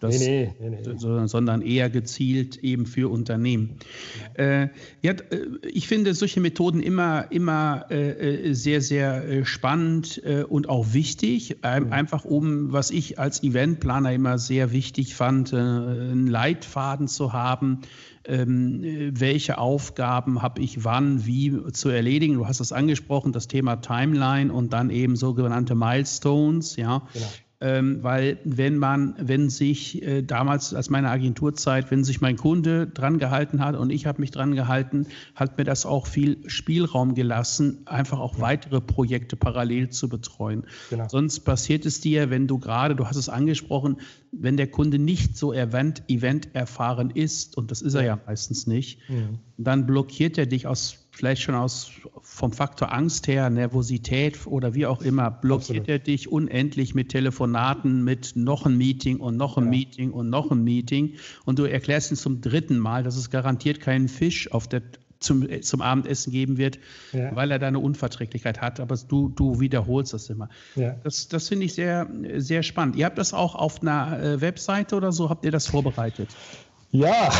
Das, 0.00 0.18
nee, 0.18 0.52
nee, 0.60 0.70
nee, 0.70 0.78
nee. 0.84 1.26
Sondern 1.26 1.62
eher 1.62 1.88
gezielt 1.88 2.58
eben 2.58 2.86
für 2.86 3.10
Unternehmen. 3.10 3.76
Äh, 4.34 4.68
ja, 5.00 5.12
äh, 5.12 5.46
ich 5.62 5.88
finde 5.88 6.14
solche 6.14 6.40
Methoden 6.40 6.80
immer, 6.80 7.30
immer 7.30 7.86
äh, 7.90 8.48
äh 8.48 8.52
sehr, 8.52 8.82
sehr 8.82 9.26
äh, 9.26 9.44
spannend 9.46 10.20
äh, 10.24 10.42
und 10.42 10.68
auch 10.68 10.92
wichtig. 10.92 11.56
Mhm. 11.62 11.92
Einfach 11.92 12.24
um, 12.24 12.72
was 12.72 12.90
ich 12.90 13.18
als 13.18 13.42
Eventplaner 13.42 14.12
immer 14.12 14.38
sehr 14.38 14.72
wichtig 14.72 15.14
fand, 15.14 15.54
einen 15.54 16.26
Leitfaden 16.26 17.08
zu 17.08 17.32
haben. 17.32 17.80
Ähm, 18.28 19.12
welche 19.12 19.58
Aufgaben 19.58 20.42
habe 20.42 20.60
ich 20.60 20.84
wann, 20.84 21.26
wie 21.26 21.70
zu 21.72 21.88
erledigen. 21.90 22.34
Du 22.34 22.46
hast 22.46 22.58
es 22.58 22.72
angesprochen, 22.72 23.32
das 23.32 23.46
Thema 23.46 23.76
Timeline 23.76 24.52
und 24.52 24.72
dann 24.72 24.90
eben 24.90 25.14
sogenannte 25.14 25.76
Milestones, 25.76 26.74
ja. 26.74 27.06
Genau. 27.12 27.26
Ähm, 27.58 28.02
weil 28.02 28.38
wenn 28.44 28.76
man, 28.76 29.14
wenn 29.18 29.48
sich 29.48 30.02
äh, 30.02 30.22
damals 30.22 30.74
als 30.74 30.90
meine 30.90 31.08
Agenturzeit, 31.08 31.90
wenn 31.90 32.04
sich 32.04 32.20
mein 32.20 32.36
Kunde 32.36 32.86
dran 32.86 33.18
gehalten 33.18 33.64
hat 33.64 33.76
und 33.76 33.88
ich 33.88 34.04
habe 34.04 34.20
mich 34.20 34.30
dran 34.30 34.54
gehalten, 34.54 35.06
hat 35.34 35.56
mir 35.56 35.64
das 35.64 35.86
auch 35.86 36.06
viel 36.06 36.38
Spielraum 36.48 37.14
gelassen, 37.14 37.82
einfach 37.86 38.18
auch 38.18 38.40
weitere 38.40 38.82
Projekte 38.82 39.36
parallel 39.36 39.88
zu 39.88 40.10
betreuen. 40.10 40.64
Genau. 40.90 41.08
Sonst 41.08 41.40
passiert 41.40 41.86
es 41.86 42.00
dir, 42.00 42.28
wenn 42.28 42.46
du 42.46 42.58
gerade, 42.58 42.94
du 42.94 43.06
hast 43.06 43.16
es 43.16 43.30
angesprochen, 43.30 44.00
wenn 44.32 44.58
der 44.58 44.66
Kunde 44.66 44.98
nicht 44.98 45.38
so 45.38 45.54
event, 45.54 46.02
event 46.08 46.54
erfahren 46.54 47.08
ist, 47.08 47.56
und 47.56 47.70
das 47.70 47.80
ist 47.80 47.94
er 47.94 48.04
ja 48.04 48.18
meistens 48.26 48.66
nicht, 48.66 48.98
mhm. 49.08 49.38
dann 49.56 49.86
blockiert 49.86 50.36
er 50.36 50.44
dich 50.44 50.66
aus 50.66 51.05
vielleicht 51.16 51.42
schon 51.42 51.54
aus 51.54 51.90
vom 52.20 52.52
Faktor 52.52 52.92
Angst 52.92 53.26
her, 53.26 53.48
Nervosität 53.48 54.46
oder 54.46 54.74
wie 54.74 54.84
auch 54.84 55.00
immer, 55.00 55.30
blockiert 55.30 55.80
Absolut. 55.80 55.88
er 55.88 55.98
dich 55.98 56.30
unendlich 56.30 56.94
mit 56.94 57.08
Telefonaten, 57.08 58.04
mit 58.04 58.36
noch 58.36 58.66
ein 58.66 58.76
Meeting 58.76 59.20
und 59.20 59.38
noch 59.38 59.56
ein 59.56 59.64
ja. 59.64 59.70
Meeting 59.70 60.10
und 60.10 60.28
noch 60.28 60.50
ein 60.50 60.62
Meeting. 60.62 61.14
Und 61.46 61.58
du 61.58 61.64
erklärst 61.64 62.10
ihm 62.10 62.16
zum 62.16 62.42
dritten 62.42 62.78
Mal, 62.78 63.02
dass 63.02 63.16
es 63.16 63.30
garantiert 63.30 63.80
keinen 63.80 64.08
Fisch 64.08 64.52
auf 64.52 64.68
der 64.68 64.82
zum, 65.18 65.62
zum 65.62 65.80
Abendessen 65.80 66.30
geben 66.30 66.58
wird, 66.58 66.78
ja. 67.12 67.34
weil 67.34 67.50
er 67.50 67.58
da 67.58 67.68
eine 67.68 67.78
Unverträglichkeit 67.78 68.60
hat. 68.60 68.80
Aber 68.80 68.96
du, 68.96 69.30
du 69.30 69.60
wiederholst 69.60 70.12
das 70.12 70.28
immer. 70.28 70.50
Ja. 70.74 70.96
Das, 71.02 71.28
das 71.28 71.48
finde 71.48 71.64
ich 71.64 71.74
sehr, 71.74 72.08
sehr 72.36 72.62
spannend. 72.62 72.96
Ihr 72.96 73.06
habt 73.06 73.16
das 73.16 73.32
auch 73.32 73.54
auf 73.54 73.80
einer 73.80 74.22
äh, 74.22 74.40
Webseite 74.42 74.94
oder 74.94 75.12
so, 75.12 75.30
habt 75.30 75.46
ihr 75.46 75.50
das 75.50 75.66
vorbereitet? 75.66 76.28
Ja, 76.92 77.30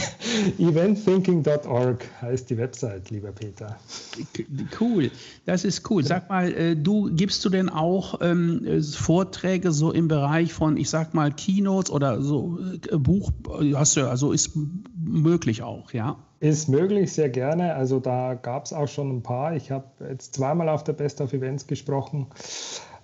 eventthinking.org 0.58 2.04
heißt 2.22 2.48
die 2.48 2.56
Website, 2.56 3.10
lieber 3.10 3.32
Peter. 3.32 3.76
Cool, 4.80 5.10
das 5.46 5.64
ist 5.64 5.90
cool. 5.90 6.04
Sag 6.04 6.28
mal, 6.28 6.52
äh, 6.52 6.76
du 6.76 7.10
gibst 7.14 7.44
du 7.44 7.50
denn 7.50 7.68
auch 7.68 8.20
ähm, 8.22 8.82
Vorträge 8.82 9.72
so 9.72 9.92
im 9.92 10.08
Bereich 10.08 10.52
von, 10.52 10.76
ich 10.76 10.88
sag 10.90 11.12
mal, 11.12 11.32
Keynotes 11.32 11.90
oder 11.90 12.22
so 12.22 12.58
äh, 12.90 12.96
Buch, 12.96 13.32
hast 13.74 13.96
du, 13.96 14.08
also 14.08 14.32
ist 14.32 14.52
möglich 14.96 15.62
auch, 15.62 15.92
ja? 15.92 16.16
Ist 16.40 16.68
möglich, 16.68 17.12
sehr 17.12 17.30
gerne. 17.30 17.74
Also 17.74 18.00
da 18.00 18.34
gab 18.34 18.66
es 18.66 18.72
auch 18.72 18.88
schon 18.88 19.16
ein 19.16 19.22
paar. 19.22 19.56
Ich 19.56 19.70
habe 19.70 19.86
jetzt 20.08 20.34
zweimal 20.34 20.68
auf 20.68 20.84
der 20.84 20.92
Best 20.92 21.20
of 21.20 21.32
Events 21.32 21.66
gesprochen 21.66 22.26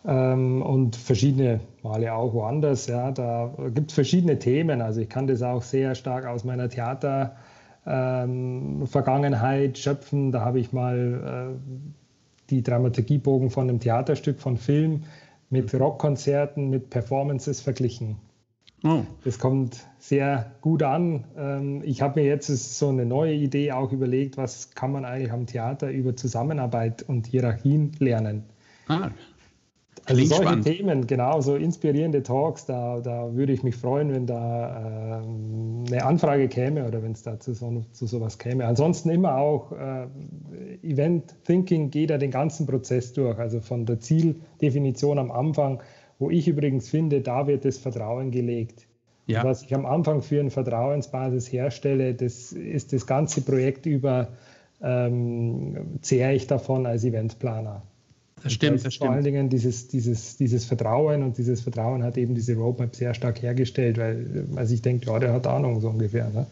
ähm, 0.06 0.62
und 0.62 0.96
verschiedene 0.96 1.60
Male 1.82 2.14
auch 2.14 2.32
woanders. 2.34 2.86
Ja, 2.86 3.10
da 3.10 3.52
gibt 3.74 3.90
es 3.90 3.94
verschiedene 3.94 4.38
Themen. 4.38 4.80
Also 4.80 5.00
ich 5.00 5.08
kann 5.08 5.26
das 5.26 5.42
auch 5.42 5.62
sehr 5.62 5.94
stark 5.94 6.26
aus 6.26 6.44
meiner 6.44 6.68
Theater 6.68 7.36
ähm, 7.86 8.86
Vergangenheit 8.86 9.78
schöpfen. 9.78 10.32
Da 10.32 10.40
habe 10.40 10.60
ich 10.60 10.72
mal 10.72 11.56
äh, 11.56 11.90
die 12.50 12.62
Dramaturgiebogen 12.62 13.50
von 13.50 13.68
einem 13.68 13.80
Theaterstück, 13.80 14.40
von 14.40 14.56
Film 14.56 15.04
mit 15.50 15.72
Rockkonzerten, 15.74 16.70
mit 16.70 16.90
Performances 16.90 17.60
verglichen. 17.60 18.16
Oh. 18.82 19.02
Das 19.24 19.38
kommt 19.38 19.86
sehr 19.98 20.52
gut 20.62 20.82
an. 20.82 21.24
Ähm, 21.36 21.82
ich 21.84 22.00
habe 22.00 22.20
mir 22.20 22.26
jetzt 22.26 22.46
so 22.46 22.88
eine 22.88 23.04
neue 23.04 23.34
Idee 23.34 23.72
auch 23.72 23.92
überlegt, 23.92 24.36
was 24.38 24.70
kann 24.74 24.92
man 24.92 25.04
eigentlich 25.04 25.32
am 25.32 25.46
Theater 25.46 25.90
über 25.90 26.16
Zusammenarbeit 26.16 27.02
und 27.02 27.26
Hierarchien 27.26 27.92
lernen. 27.98 28.44
Ah, 28.88 29.10
also 30.06 30.24
solche 30.24 30.42
spannend. 30.42 30.66
Themen, 30.66 31.06
genau, 31.06 31.40
so 31.40 31.56
inspirierende 31.56 32.22
Talks, 32.22 32.66
da, 32.66 33.00
da 33.00 33.34
würde 33.34 33.52
ich 33.52 33.62
mich 33.62 33.76
freuen, 33.76 34.12
wenn 34.12 34.26
da 34.26 35.20
äh, 35.20 35.92
eine 35.92 36.04
Anfrage 36.04 36.48
käme 36.48 36.86
oder 36.86 37.02
wenn 37.02 37.12
es 37.12 37.22
da 37.22 37.38
zu, 37.38 37.54
so, 37.54 37.84
zu 37.92 38.06
sowas 38.06 38.38
käme. 38.38 38.64
Ansonsten 38.66 39.10
immer 39.10 39.36
auch 39.36 39.72
äh, 39.72 40.06
Event 40.82 41.34
Thinking 41.44 41.90
geht 41.90 42.10
ja 42.10 42.18
den 42.18 42.30
ganzen 42.30 42.66
Prozess 42.66 43.12
durch, 43.12 43.38
also 43.38 43.60
von 43.60 43.86
der 43.86 44.00
Zieldefinition 44.00 45.18
am 45.18 45.30
Anfang, 45.30 45.82
wo 46.18 46.30
ich 46.30 46.48
übrigens 46.48 46.88
finde, 46.88 47.20
da 47.20 47.46
wird 47.46 47.64
das 47.64 47.78
Vertrauen 47.78 48.30
gelegt. 48.30 48.86
Ja. 49.26 49.44
Was 49.44 49.62
ich 49.62 49.74
am 49.74 49.86
Anfang 49.86 50.22
für 50.22 50.40
eine 50.40 50.50
Vertrauensbasis 50.50 51.52
herstelle, 51.52 52.14
das 52.14 52.52
ist 52.52 52.92
das 52.92 53.06
ganze 53.06 53.42
Projekt 53.42 53.86
über, 53.86 54.28
ähm, 54.82 55.98
zehre 56.00 56.34
ich 56.34 56.48
davon 56.48 56.84
als 56.86 57.04
Eventplaner. 57.04 57.82
Das 58.42 58.52
stimmt, 58.52 58.76
das, 58.76 58.82
das 58.84 58.94
stimmt. 58.94 59.08
Vor 59.08 59.14
allen 59.14 59.24
Dingen 59.24 59.48
dieses, 59.48 59.88
dieses, 59.88 60.36
dieses 60.36 60.64
Vertrauen 60.64 61.22
und 61.22 61.38
dieses 61.38 61.60
Vertrauen 61.60 62.02
hat 62.02 62.16
eben 62.16 62.34
diese 62.34 62.54
Roadmap 62.54 62.94
sehr 62.96 63.14
stark 63.14 63.42
hergestellt, 63.42 63.98
weil 63.98 64.46
also 64.56 64.74
ich 64.74 64.82
denke, 64.82 65.06
ja, 65.06 65.18
der 65.18 65.32
hat 65.32 65.46
Ahnung 65.46 65.80
so 65.80 65.88
ungefähr. 65.88 66.30
Ne? 66.30 66.46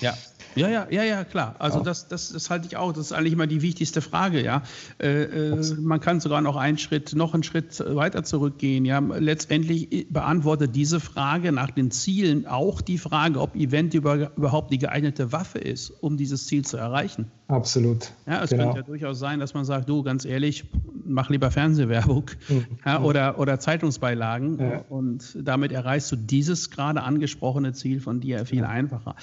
Ja, 0.00 0.16
ja, 0.54 0.68
ja, 0.68 0.86
ja, 0.90 1.02
ja, 1.04 1.24
klar. 1.24 1.56
Also 1.58 1.78
ja. 1.78 1.84
Das, 1.84 2.08
das, 2.08 2.32
das 2.32 2.50
halte 2.50 2.66
ich 2.66 2.76
auch. 2.76 2.92
Das 2.92 3.06
ist 3.06 3.12
eigentlich 3.12 3.32
immer 3.32 3.46
die 3.46 3.62
wichtigste 3.62 4.00
Frage, 4.00 4.42
ja. 4.42 4.62
Äh, 4.98 5.24
äh, 5.24 5.74
man 5.80 6.00
kann 6.00 6.20
sogar 6.20 6.40
noch 6.40 6.56
einen 6.56 6.78
Schritt, 6.78 7.14
noch 7.14 7.34
einen 7.34 7.42
Schritt 7.42 7.82
weiter 7.86 8.24
zurückgehen. 8.24 8.84
Ja, 8.84 8.98
letztendlich 8.98 10.06
beantwortet 10.10 10.74
diese 10.74 11.00
Frage 11.00 11.52
nach 11.52 11.70
den 11.70 11.90
Zielen 11.90 12.46
auch 12.46 12.80
die 12.80 12.98
Frage, 12.98 13.40
ob 13.40 13.56
Event 13.56 13.94
über, 13.94 14.32
überhaupt 14.36 14.72
die 14.72 14.78
geeignete 14.78 15.32
Waffe 15.32 15.58
ist, 15.58 15.90
um 16.00 16.16
dieses 16.16 16.46
Ziel 16.46 16.64
zu 16.64 16.76
erreichen. 16.76 17.30
Absolut. 17.48 18.12
Ja, 18.26 18.42
es 18.42 18.50
genau. 18.50 18.64
könnte 18.64 18.78
ja 18.80 18.86
durchaus 18.86 19.18
sein, 19.18 19.38
dass 19.38 19.54
man 19.54 19.64
sagt, 19.64 19.88
du, 19.88 20.02
ganz 20.02 20.24
ehrlich, 20.24 20.64
mach 21.04 21.28
lieber 21.28 21.50
Fernsehwerbung 21.50 22.30
mhm. 22.48 22.64
ja, 22.84 23.02
oder, 23.02 23.38
oder 23.38 23.60
Zeitungsbeilagen. 23.60 24.58
Ja. 24.58 24.84
Und 24.88 25.36
damit 25.40 25.72
erreichst 25.72 26.10
du 26.10 26.16
dieses 26.16 26.70
gerade 26.70 27.02
angesprochene 27.02 27.72
Ziel 27.72 28.00
von 28.00 28.20
dir 28.20 28.46
viel 28.46 28.64
einfacher. 28.64 29.16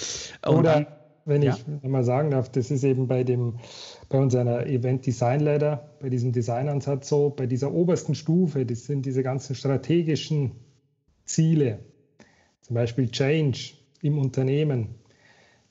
Und 0.45 0.57
oder 0.57 1.00
wenn 1.31 1.41
ich 1.41 1.65
mal 1.83 2.03
sagen 2.03 2.31
darf, 2.31 2.49
das 2.49 2.71
ist 2.71 2.83
eben 2.83 3.07
bei 3.07 3.23
dem 3.23 3.55
bei 4.09 4.19
unserer 4.19 4.67
Event 4.67 5.05
Design 5.05 5.39
Ladder, 5.39 5.89
bei 5.99 6.09
diesem 6.09 6.31
Designansatz 6.31 7.07
so, 7.09 7.29
bei 7.29 7.47
dieser 7.47 7.73
obersten 7.73 8.13
Stufe, 8.13 8.65
das 8.65 8.85
sind 8.85 9.05
diese 9.05 9.23
ganzen 9.23 9.55
strategischen 9.55 10.51
Ziele, 11.25 11.79
zum 12.61 12.75
Beispiel 12.75 13.09
Change 13.09 13.73
im 14.01 14.19
Unternehmen. 14.19 14.95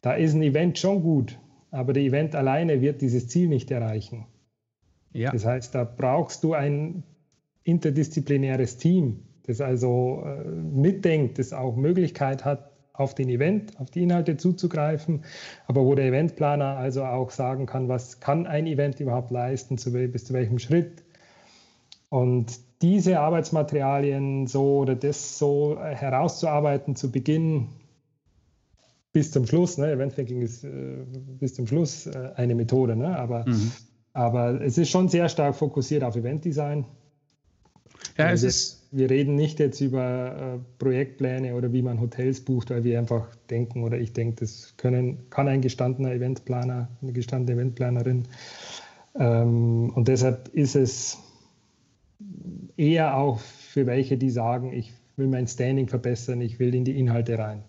Da 0.01 0.15
ist 0.15 0.35
ein 0.35 0.43
Event 0.43 0.79
schon 0.79 1.03
gut, 1.03 1.39
aber 1.71 1.93
der 1.93 2.03
Event 2.03 2.35
alleine 2.35 2.81
wird 2.81 3.03
dieses 3.03 3.29
Ziel 3.29 3.49
nicht 3.49 3.71
erreichen. 3.71 4.27
Ja. 5.13 5.31
Das 5.33 5.45
heißt, 5.45 5.75
da 5.75 5.85
brauchst 5.85 6.45
du 6.45 6.55
ein 6.55 7.03
interdisziplinäres 7.65 8.79
Team, 8.79 9.25
das 9.45 9.61
also 9.61 10.23
äh, 10.25 10.45
mitdenkt, 10.49 11.39
das 11.39 11.53
auch 11.53 11.77
Möglichkeit 11.77 12.45
hat, 12.45 12.70
auf 12.93 13.15
den 13.15 13.29
Event, 13.29 13.79
auf 13.81 13.91
die 13.91 14.03
Inhalte 14.03 14.37
zuzugreifen, 14.37 15.25
aber 15.67 15.85
wo 15.85 15.95
der 15.95 16.07
Eventplaner 16.07 16.77
also 16.77 17.05
auch 17.05 17.31
sagen 17.31 17.67
kann, 17.67 17.89
was 17.89 18.21
kann 18.21 18.47
ein 18.47 18.67
Event 18.67 19.01
überhaupt 19.01 19.31
leisten, 19.31 19.79
zu, 19.79 19.93
bis 19.93 20.25
zu 20.25 20.35
welchem 20.35 20.59
Schritt. 20.59 21.03
Und 22.09 22.59
diese 22.83 23.21
Arbeitsmaterialien 23.21 24.47
so 24.47 24.79
oder 24.79 24.97
das 24.97 25.39
so 25.39 25.79
herauszuarbeiten 25.79 26.97
zu 26.97 27.13
Beginn 27.13 27.69
bis 29.13 29.33
zum 29.33 29.47
Schluss, 29.47 29.77
ne? 29.77 29.93
Event-Thinking 29.93 30.41
ist 30.41 30.65
äh, 30.65 31.05
bis 31.39 31.55
zum 31.55 31.67
Schluss 31.67 32.07
äh, 32.07 32.31
eine 32.37 32.55
Methode, 32.55 32.97
ne? 32.97 33.19
aber, 33.19 33.45
mhm. 33.47 33.73
aber 34.13 34.61
es 34.61 34.79
ist 34.79 34.91
schon 34.91 35.09
sehr 35.09 35.29
stark 35.29 35.57
fokussiert 35.57 36.05
auf 36.05 36.17
Event-Design. 36.17 36.85
Ja, 38.21 38.33
es 38.33 38.43
ist. 38.43 38.77
Wir 38.93 39.09
reden 39.09 39.37
nicht 39.37 39.61
jetzt 39.61 39.81
über 39.81 40.57
äh, 40.57 40.59
Projektpläne 40.81 41.55
oder 41.55 41.73
wie 41.73 41.81
man 41.81 42.01
Hotels 42.01 42.41
bucht, 42.41 42.71
weil 42.71 42.83
wir 42.83 42.99
einfach 42.99 43.29
denken 43.49 43.85
oder 43.85 43.99
ich 43.99 44.13
denke, 44.13 44.37
das 44.41 44.75
können, 44.79 45.31
kann 45.31 45.47
ein 45.47 45.61
gestandener 45.61 46.13
Eventplaner, 46.13 46.89
eine 47.01 47.13
gestandene 47.13 47.61
Eventplanerin. 47.61 48.25
Ähm, 49.17 49.91
und 49.95 50.09
deshalb 50.09 50.49
ist 50.49 50.75
es 50.75 51.19
eher 52.77 53.17
auch 53.17 53.39
für 53.39 53.87
welche, 53.87 54.17
die 54.17 54.31
sagen, 54.31 54.73
ich 54.73 54.93
will 55.17 55.29
mein 55.29 55.47
Standing 55.47 55.87
verbessern, 55.87 56.41
ich 56.41 56.59
will 56.59 56.75
in 56.75 56.85
die 56.85 56.99
Inhalte 56.99 57.39
rein. 57.39 57.63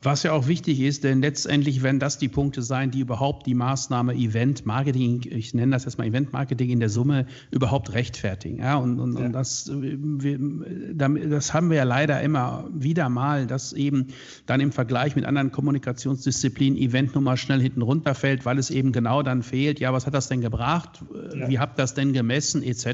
Was 0.00 0.22
ja 0.22 0.30
auch 0.30 0.46
wichtig 0.46 0.78
ist, 0.78 1.02
denn 1.02 1.22
letztendlich 1.22 1.82
werden 1.82 1.98
das 1.98 2.18
die 2.18 2.28
Punkte 2.28 2.62
sein, 2.62 2.92
die 2.92 3.00
überhaupt 3.00 3.46
die 3.46 3.54
Maßnahme 3.54 4.14
Event 4.14 4.64
Marketing, 4.64 5.22
ich 5.28 5.54
nenne 5.54 5.72
das 5.72 5.86
jetzt 5.86 5.98
mal 5.98 6.06
Event 6.06 6.32
Marketing 6.32 6.70
in 6.70 6.78
der 6.78 6.88
Summe, 6.88 7.26
überhaupt 7.50 7.92
rechtfertigen. 7.94 8.58
Ja, 8.58 8.76
und, 8.76 9.00
und, 9.00 9.18
ja. 9.18 9.26
und 9.26 9.32
das, 9.32 9.68
wir, 9.72 10.38
das 11.28 11.52
haben 11.52 11.70
wir 11.70 11.78
ja 11.78 11.82
leider 11.82 12.22
immer 12.22 12.68
wieder 12.72 13.08
mal, 13.08 13.48
dass 13.48 13.72
eben 13.72 14.06
dann 14.46 14.60
im 14.60 14.70
Vergleich 14.70 15.16
mit 15.16 15.24
anderen 15.24 15.50
Kommunikationsdisziplinen 15.50 16.78
Event 16.78 17.16
nun 17.16 17.24
mal 17.24 17.36
schnell 17.36 17.60
hinten 17.60 17.82
runterfällt, 17.82 18.46
weil 18.46 18.58
es 18.58 18.70
eben 18.70 18.92
genau 18.92 19.24
dann 19.24 19.42
fehlt, 19.42 19.80
ja, 19.80 19.92
was 19.92 20.06
hat 20.06 20.14
das 20.14 20.28
denn 20.28 20.40
gebracht? 20.40 21.02
Ja. 21.34 21.48
Wie 21.48 21.58
habt 21.58 21.76
das 21.76 21.94
denn 21.94 22.12
gemessen, 22.12 22.62
etc. 22.62 22.86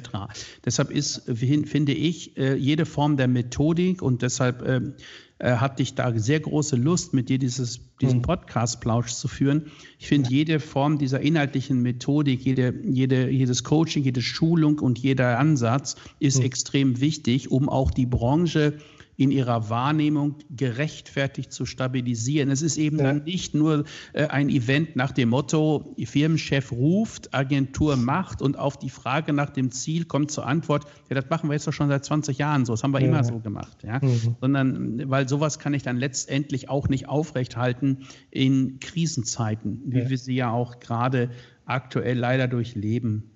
Deshalb 0.64 0.90
ist, 0.90 1.30
finde 1.36 1.92
ich, 1.92 2.38
äh, 2.38 2.54
jede 2.54 2.86
Form 2.86 3.18
der 3.18 3.28
Methodik 3.28 4.00
und 4.00 4.22
deshalb 4.22 4.66
ähm, 4.66 4.94
äh, 5.38 5.56
hatte 5.56 5.82
ich 5.82 5.94
da 5.94 6.16
sehr 6.16 6.40
große 6.40 6.76
Lust, 6.76 7.12
mit 7.12 7.28
dir 7.28 7.38
dieses, 7.38 7.80
diesen 8.00 8.18
mhm. 8.18 8.22
Podcast-Plausch 8.22 9.12
zu 9.12 9.28
führen. 9.28 9.66
Ich 9.98 10.06
finde, 10.06 10.30
jede 10.30 10.60
Form 10.60 10.98
dieser 10.98 11.20
inhaltlichen 11.20 11.82
Methodik, 11.82 12.44
jede, 12.44 12.74
jede, 12.84 13.28
jedes 13.30 13.64
Coaching, 13.64 14.04
jede 14.04 14.22
Schulung 14.22 14.78
und 14.78 14.98
jeder 14.98 15.38
Ansatz 15.38 15.96
ist 16.20 16.38
mhm. 16.38 16.44
extrem 16.44 17.00
wichtig, 17.00 17.50
um 17.50 17.68
auch 17.68 17.90
die 17.90 18.06
Branche 18.06 18.78
in 19.16 19.30
ihrer 19.30 19.70
Wahrnehmung 19.70 20.36
gerechtfertigt 20.50 21.52
zu 21.52 21.66
stabilisieren. 21.66 22.50
Es 22.50 22.62
ist 22.62 22.76
eben 22.76 22.98
ja. 22.98 23.04
dann 23.04 23.24
nicht 23.24 23.54
nur 23.54 23.84
äh, 24.12 24.26
ein 24.26 24.48
Event 24.48 24.96
nach 24.96 25.12
dem 25.12 25.30
Motto, 25.30 25.94
Firmenchef 26.04 26.72
ruft, 26.72 27.34
Agentur 27.34 27.96
macht 27.96 28.42
und 28.42 28.58
auf 28.58 28.78
die 28.78 28.90
Frage 28.90 29.32
nach 29.32 29.50
dem 29.50 29.70
Ziel 29.70 30.04
kommt 30.04 30.30
zur 30.30 30.46
Antwort, 30.46 30.84
ja, 31.08 31.14
das 31.14 31.30
machen 31.30 31.48
wir 31.48 31.54
jetzt 31.54 31.66
doch 31.66 31.72
schon 31.72 31.88
seit 31.88 32.04
20 32.04 32.38
Jahren 32.38 32.64
so, 32.64 32.72
das 32.72 32.82
haben 32.82 32.92
wir 32.92 33.00
ja. 33.00 33.08
immer 33.08 33.24
so 33.24 33.38
gemacht. 33.38 33.78
Ja? 33.84 34.00
Mhm. 34.02 34.36
Sondern, 34.40 35.10
weil 35.10 35.28
sowas 35.28 35.58
kann 35.58 35.74
ich 35.74 35.82
dann 35.82 35.96
letztendlich 35.96 36.68
auch 36.68 36.88
nicht 36.88 37.08
aufrechthalten 37.08 38.04
in 38.30 38.78
Krisenzeiten, 38.80 39.82
wie 39.86 40.08
wir 40.08 40.18
sie 40.18 40.34
ja 40.34 40.50
auch 40.50 40.80
gerade 40.80 41.30
aktuell 41.66 42.18
leider 42.18 42.48
durchleben. 42.48 43.33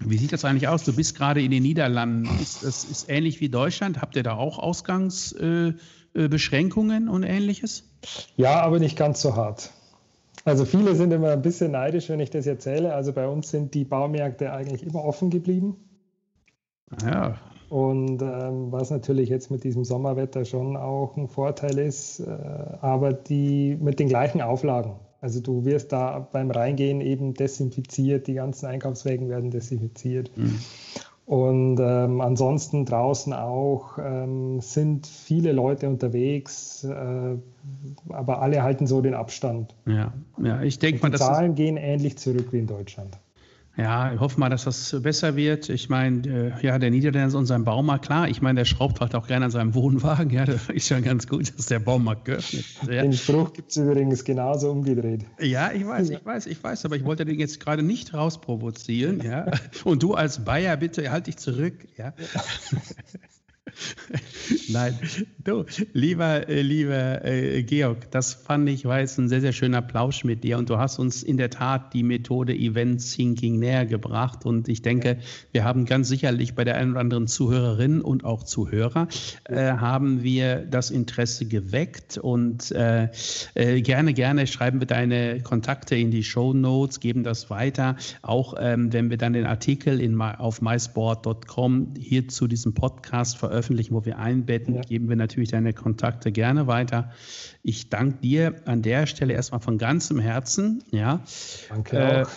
Wie 0.00 0.18
sieht 0.18 0.32
das 0.32 0.44
eigentlich 0.44 0.68
aus? 0.68 0.84
Du 0.84 0.94
bist 0.94 1.16
gerade 1.16 1.40
in 1.42 1.50
den 1.50 1.62
Niederlanden. 1.62 2.28
Ist 2.40 2.62
das 2.62 2.84
ist 2.84 3.08
ähnlich 3.08 3.40
wie 3.40 3.48
Deutschland? 3.48 4.02
Habt 4.02 4.16
ihr 4.16 4.22
da 4.22 4.36
auch 4.36 4.58
Ausgangsbeschränkungen 4.58 7.06
äh, 7.06 7.10
und 7.10 7.22
ähnliches? 7.22 7.88
Ja, 8.36 8.60
aber 8.60 8.78
nicht 8.78 8.96
ganz 8.96 9.22
so 9.22 9.36
hart. 9.36 9.72
Also 10.44 10.64
viele 10.64 10.94
sind 10.94 11.12
immer 11.12 11.30
ein 11.30 11.42
bisschen 11.42 11.72
neidisch, 11.72 12.08
wenn 12.08 12.20
ich 12.20 12.30
das 12.30 12.46
erzähle. 12.46 12.94
Also 12.94 13.12
bei 13.12 13.26
uns 13.26 13.50
sind 13.50 13.74
die 13.74 13.84
Baumärkte 13.84 14.52
eigentlich 14.52 14.86
immer 14.86 15.04
offen 15.04 15.30
geblieben. 15.30 15.76
Ja. 17.02 17.34
Und 17.68 18.22
ähm, 18.22 18.70
was 18.70 18.90
natürlich 18.90 19.28
jetzt 19.28 19.50
mit 19.50 19.64
diesem 19.64 19.84
Sommerwetter 19.84 20.44
schon 20.44 20.76
auch 20.76 21.16
ein 21.16 21.26
Vorteil 21.26 21.78
ist, 21.78 22.20
äh, 22.20 22.28
aber 22.80 23.12
die 23.12 23.76
mit 23.80 23.98
den 23.98 24.08
gleichen 24.08 24.40
Auflagen. 24.40 25.00
Also 25.26 25.40
du 25.40 25.64
wirst 25.64 25.90
da 25.90 26.20
beim 26.20 26.52
Reingehen 26.52 27.00
eben 27.00 27.34
desinfiziert, 27.34 28.28
die 28.28 28.34
ganzen 28.34 28.66
Einkaufswägen 28.66 29.28
werden 29.28 29.50
desinfiziert. 29.50 30.30
Mhm. 30.36 30.60
Und 31.26 31.80
ähm, 31.80 32.20
ansonsten 32.20 32.84
draußen 32.84 33.32
auch 33.32 33.98
ähm, 33.98 34.60
sind 34.60 35.08
viele 35.08 35.50
Leute 35.50 35.88
unterwegs, 35.88 36.84
äh, 36.84 37.36
aber 38.08 38.40
alle 38.40 38.62
halten 38.62 38.86
so 38.86 39.00
den 39.00 39.14
Abstand. 39.14 39.74
Ja, 39.84 40.12
ja 40.40 40.62
ich 40.62 40.78
denke 40.78 41.02
mal, 41.02 41.10
die 41.10 41.16
Zahlen 41.16 41.56
gehen 41.56 41.76
ähnlich 41.76 42.18
zurück 42.18 42.52
wie 42.52 42.60
in 42.60 42.68
Deutschland. 42.68 43.18
Ja, 43.76 44.12
ich 44.12 44.20
hoffe 44.20 44.40
mal, 44.40 44.48
dass 44.48 44.64
das 44.64 44.96
besser 45.02 45.36
wird. 45.36 45.68
Ich 45.68 45.90
meine, 45.90 46.54
äh, 46.56 46.66
ja, 46.66 46.78
der 46.78 46.90
Niederländer 46.90 47.28
ist 47.28 47.34
unser 47.34 47.58
Baumarkt, 47.58 48.06
klar. 48.06 48.28
Ich 48.28 48.40
meine, 48.40 48.60
der 48.60 48.64
schraubt 48.64 49.00
halt 49.00 49.14
auch 49.14 49.26
gerne 49.26 49.46
an 49.46 49.50
seinem 49.50 49.74
Wohnwagen. 49.74 50.30
Ja, 50.30 50.44
das 50.46 50.70
ist 50.70 50.88
ja 50.88 51.00
ganz 51.00 51.26
gut, 51.26 51.52
dass 51.58 51.66
der 51.66 51.78
Baumarkt 51.78 52.24
geöffnet 52.24 52.64
ist. 52.64 52.90
Ja. 52.90 53.02
Den 53.02 53.12
Spruch 53.12 53.52
gibt 53.52 53.70
es 53.70 53.76
übrigens 53.76 54.24
genauso 54.24 54.70
umgedreht. 54.70 55.26
Ja, 55.40 55.72
ich 55.72 55.86
weiß, 55.86 56.10
ich 56.10 56.24
weiß, 56.24 56.46
ich 56.46 56.62
weiß, 56.62 56.86
aber 56.86 56.96
ich 56.96 57.04
wollte 57.04 57.26
den 57.26 57.38
jetzt 57.38 57.60
gerade 57.60 57.82
nicht 57.82 58.14
rausprovozieren. 58.14 59.20
Ja. 59.20 59.50
Und 59.84 60.02
du 60.02 60.14
als 60.14 60.44
Bayer, 60.44 60.76
bitte 60.78 61.10
halt 61.10 61.26
dich 61.26 61.36
zurück. 61.36 61.86
Ja. 61.98 62.14
Nein, 64.68 64.98
du, 65.44 65.64
lieber, 65.92 66.48
äh, 66.48 66.62
lieber 66.62 67.24
äh, 67.24 67.62
Georg, 67.62 68.10
das 68.10 68.34
fand 68.34 68.68
ich, 68.68 68.84
war 68.84 69.00
jetzt 69.00 69.18
ein 69.18 69.28
sehr, 69.28 69.40
sehr 69.40 69.52
schöner 69.52 69.82
Plausch 69.82 70.24
mit 70.24 70.44
dir. 70.44 70.58
Und 70.58 70.70
du 70.70 70.78
hast 70.78 70.98
uns 70.98 71.22
in 71.22 71.36
der 71.36 71.50
Tat 71.50 71.92
die 71.94 72.02
Methode 72.02 72.54
Event 72.54 73.00
Thinking 73.14 73.58
näher 73.58 73.86
gebracht. 73.86 74.46
Und 74.46 74.68
ich 74.68 74.82
denke, 74.82 75.18
wir 75.52 75.64
haben 75.64 75.84
ganz 75.84 76.08
sicherlich 76.08 76.54
bei 76.54 76.64
der 76.64 76.76
einen 76.76 76.92
oder 76.92 77.00
anderen 77.00 77.26
Zuhörerin 77.26 78.00
und 78.00 78.24
auch 78.24 78.42
Zuhörer 78.42 79.08
äh, 79.44 79.72
haben 79.72 80.22
wir 80.22 80.58
das 80.58 80.90
Interesse 80.90 81.46
geweckt. 81.46 82.18
Und 82.18 82.70
äh, 82.72 83.08
äh, 83.54 83.82
gerne, 83.82 84.14
gerne 84.14 84.46
schreiben 84.46 84.80
wir 84.80 84.86
deine 84.86 85.40
Kontakte 85.40 85.96
in 85.96 86.10
die 86.10 86.24
Show 86.24 86.52
Notes, 86.52 87.00
geben 87.00 87.24
das 87.24 87.50
weiter, 87.50 87.96
auch 88.22 88.54
ähm, 88.58 88.92
wenn 88.92 89.10
wir 89.10 89.16
dann 89.16 89.32
den 89.32 89.46
Artikel 89.46 90.00
in, 90.00 90.20
auf 90.20 90.62
mysport.com 90.62 91.94
hier 91.98 92.28
zu 92.28 92.46
diesem 92.46 92.74
Podcast 92.74 93.36
veröffentlichen 93.36 93.65
veröffentlichen, 93.66 93.94
wo 93.94 94.04
wir 94.04 94.18
einbetten, 94.18 94.74
ja. 94.74 94.80
geben 94.82 95.08
wir 95.08 95.16
natürlich 95.16 95.50
deine 95.50 95.72
Kontakte 95.72 96.32
gerne 96.32 96.66
weiter. 96.66 97.10
Ich 97.62 97.90
danke 97.90 98.18
dir 98.20 98.54
an 98.64 98.82
der 98.82 99.06
Stelle 99.06 99.34
erstmal 99.34 99.60
von 99.60 99.78
ganzem 99.78 100.20
Herzen. 100.20 100.84
Ja. 100.90 101.20
Danke 101.68 101.98
äh, 101.98 102.22
auch. 102.22 102.30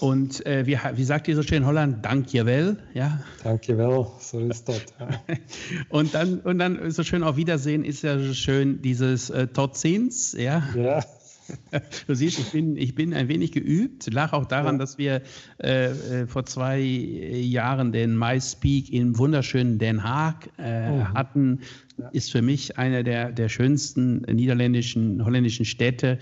Und 0.00 0.46
äh, 0.46 0.66
wie, 0.66 0.78
wie 0.94 1.04
sagt 1.04 1.28
ihr 1.28 1.36
so 1.36 1.42
schön 1.42 1.58
in 1.58 1.66
Holland? 1.66 2.04
Dankjewel. 2.04 2.78
Ja. 2.94 3.20
Dankjewel, 3.42 4.06
so 4.18 4.40
ist 4.40 4.68
das. 4.68 4.86
Ja. 4.98 5.08
und, 5.90 6.14
dann, 6.14 6.40
und 6.40 6.58
dann 6.58 6.90
so 6.90 7.02
schön 7.02 7.22
auf 7.22 7.36
Wiedersehen 7.36 7.84
ist 7.84 8.02
ja 8.02 8.18
so 8.18 8.32
schön 8.32 8.80
dieses 8.80 9.28
äh, 9.28 9.48
Totzins. 9.48 10.32
Ja. 10.32 10.62
ja. 10.74 11.04
Du 12.06 12.14
siehst, 12.14 12.38
ich 12.38 12.52
bin, 12.52 12.76
ich 12.76 12.94
bin 12.94 13.14
ein 13.14 13.28
wenig 13.28 13.52
geübt. 13.52 14.12
Lag 14.12 14.32
auch 14.32 14.46
daran, 14.46 14.76
ja. 14.76 14.78
dass 14.78 14.98
wir 14.98 15.22
äh, 15.62 15.90
äh 15.90 16.26
vor 16.26 16.44
zwei 16.46 16.78
Jahren 16.80 17.92
den 17.92 18.18
MySpeak 18.18 18.92
im 18.92 19.18
wunderschönen 19.18 19.78
Den 19.78 20.02
Haag 20.04 20.50
äh, 20.58 20.90
mhm. 20.90 21.14
hatten. 21.14 21.60
Ja. 21.98 22.08
Ist 22.08 22.32
für 22.32 22.42
mich 22.42 22.78
eine 22.78 23.04
der, 23.04 23.32
der 23.32 23.48
schönsten 23.48 24.22
niederländischen, 24.22 25.24
holländischen 25.24 25.64
Städte. 25.64 26.18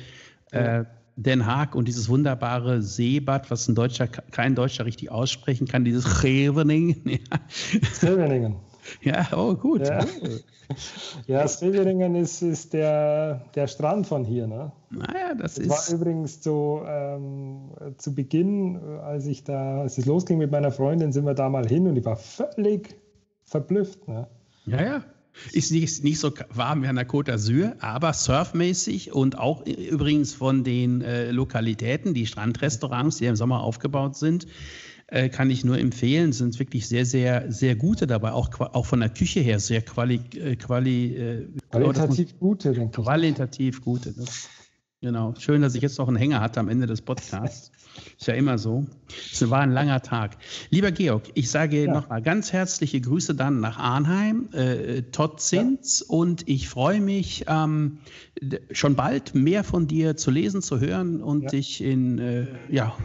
Ja. 0.52 0.80
Äh, 0.80 0.84
Den 1.16 1.46
Haag 1.46 1.74
und 1.74 1.88
dieses 1.88 2.08
wunderbare 2.08 2.80
Seebad, 2.80 3.50
was 3.50 3.66
ein 3.66 3.74
Deutscher, 3.74 4.06
kein 4.06 4.54
Deutscher 4.54 4.86
richtig 4.86 5.10
aussprechen 5.10 5.66
kann, 5.66 5.84
dieses 5.84 6.06
Scheveningen. 6.06 7.18
Scheveningen. 8.00 8.56
Ja, 9.02 9.28
oh 9.36 9.54
gut. 9.54 9.86
Ja, 9.86 10.04
ja 11.26 11.48
Sveveringen 11.48 12.14
ist, 12.14 12.42
ist 12.42 12.72
der, 12.72 13.44
der 13.54 13.66
Strand 13.66 14.06
von 14.06 14.24
hier. 14.24 14.46
Ne? 14.46 14.72
Naja, 14.90 15.34
das, 15.34 15.54
das 15.54 15.64
ist. 15.64 15.70
war 15.70 15.98
übrigens 15.98 16.42
so 16.42 16.82
ähm, 16.86 17.70
zu 17.96 18.14
Beginn, 18.14 18.76
als 19.02 19.26
ich 19.26 19.44
da, 19.44 19.80
als 19.80 19.98
es 19.98 20.06
losging 20.06 20.38
mit 20.38 20.50
meiner 20.50 20.72
Freundin, 20.72 21.12
sind 21.12 21.24
wir 21.24 21.34
da 21.34 21.48
mal 21.48 21.66
hin 21.66 21.86
und 21.86 21.96
ich 21.96 22.04
war 22.04 22.16
völlig 22.16 22.96
verblüfft. 23.44 24.06
Ne? 24.08 24.26
Ja, 24.66 24.82
ja. 24.82 25.04
Ist 25.52 25.70
nicht, 25.70 26.02
nicht 26.02 26.18
so 26.18 26.32
warm 26.50 26.82
wie 26.82 26.88
an 26.88 26.96
der 26.96 27.08
Côte 27.08 27.30
d'Azur, 27.30 27.74
aber 27.80 28.12
surfmäßig 28.12 29.12
und 29.12 29.38
auch 29.38 29.64
übrigens 29.66 30.34
von 30.34 30.64
den 30.64 31.00
äh, 31.00 31.30
Lokalitäten, 31.30 32.12
die 32.12 32.26
Strandrestaurants, 32.26 33.18
die 33.18 33.26
im 33.26 33.36
Sommer 33.36 33.62
aufgebaut 33.62 34.16
sind, 34.16 34.46
äh, 35.08 35.28
kann 35.28 35.50
ich 35.50 35.64
nur 35.64 35.78
empfehlen. 35.78 36.32
Sind 36.32 36.58
wirklich 36.58 36.86
sehr, 36.86 37.04
sehr, 37.06 37.50
sehr 37.50 37.76
gute 37.76 38.06
dabei, 38.06 38.32
auch, 38.32 38.60
auch 38.60 38.86
von 38.86 39.00
der 39.00 39.08
Küche 39.08 39.40
her 39.40 39.58
sehr 39.58 39.82
quali, 39.82 40.20
äh, 40.36 40.56
quali, 40.56 41.16
äh, 41.16 41.46
qualitativ 41.70 42.38
gute. 42.38 42.72
Denke 42.72 42.98
ich. 42.98 43.04
Qualitativ 43.04 43.80
gute. 43.82 44.12
Das, 44.12 44.48
genau. 45.00 45.34
Schön, 45.38 45.62
dass 45.62 45.74
ich 45.74 45.82
jetzt 45.82 45.98
noch 45.98 46.08
einen 46.08 46.16
Hänger 46.16 46.40
hatte 46.40 46.60
am 46.60 46.68
Ende 46.68 46.86
des 46.86 47.02
Podcasts. 47.02 47.72
Ist 48.18 48.28
ja 48.28 48.34
immer 48.34 48.58
so. 48.58 48.86
Es 49.32 49.48
war 49.50 49.60
ein 49.60 49.72
langer 49.72 50.02
Tag. 50.02 50.36
Lieber 50.70 50.92
Georg, 50.92 51.24
ich 51.34 51.50
sage 51.50 51.84
ja. 51.84 51.92
nochmal 51.92 52.22
ganz 52.22 52.52
herzliche 52.52 53.00
Grüße 53.00 53.34
dann 53.34 53.60
nach 53.60 53.78
Arnheim, 53.78 54.48
äh, 54.52 55.02
Totzins 55.02 56.00
ja. 56.00 56.14
und 56.14 56.48
ich 56.48 56.68
freue 56.68 57.00
mich 57.00 57.46
ähm, 57.48 57.98
schon 58.70 58.94
bald 58.94 59.34
mehr 59.34 59.64
von 59.64 59.88
dir 59.88 60.16
zu 60.16 60.30
lesen, 60.30 60.62
zu 60.62 60.78
hören 60.80 61.22
und 61.22 61.44
ja. 61.44 61.48
dich 61.48 61.82
in 61.82 62.18
äh, 62.18 62.46
ja, 62.70 62.96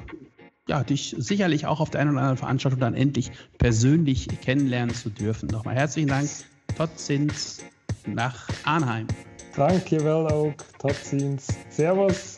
ja, 0.68 0.84
dich 0.84 1.16
sicherlich 1.18 1.66
auch 1.66 1.80
auf 1.80 1.90
der 1.90 2.02
einen 2.02 2.12
oder 2.12 2.20
anderen 2.22 2.38
Veranstaltung 2.38 2.80
dann 2.80 2.94
endlich 2.94 3.32
persönlich 3.58 4.30
kennenlernen 4.42 4.96
zu 4.96 5.10
dürfen. 5.10 5.48
Nochmal 5.48 5.76
herzlichen 5.76 6.10
Dank, 6.10 6.30
Totzins 6.78 7.64
nach 8.06 8.50
Arnheim. 8.64 9.08
Danke, 9.56 10.04
Well 10.04 10.54
Totzins. 10.80 11.48
Servus. 11.70 12.38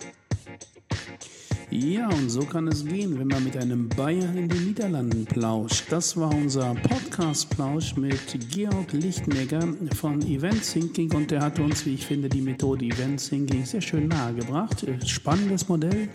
Ja, 1.78 2.08
und 2.08 2.30
so 2.30 2.40
kann 2.46 2.70
es 2.70 2.86
gehen, 2.86 3.20
wenn 3.20 3.28
man 3.28 3.44
mit 3.44 3.58
einem 3.58 3.90
Bayern 3.90 4.38
in 4.38 4.48
den 4.48 4.68
Niederlanden 4.68 5.26
plauscht. 5.26 5.84
Das 5.90 6.16
war 6.16 6.34
unser 6.34 6.74
Podcast-Plausch 6.74 7.98
mit 7.98 8.50
Georg 8.50 8.94
Lichtnecker 8.94 9.68
von 9.94 10.22
Event 10.22 10.64
Thinking 10.64 11.14
und 11.14 11.32
der 11.32 11.42
hat 11.42 11.60
uns, 11.60 11.86
wie 11.86 11.96
ich 11.96 12.06
finde, 12.06 12.30
die 12.30 12.40
Methode 12.40 12.86
Event 12.86 13.28
Thinking 13.28 13.66
sehr 13.66 13.82
schön 13.82 14.08
nahegebracht. 14.08 14.86
Spannendes 15.06 15.68
Modell. 15.68 16.08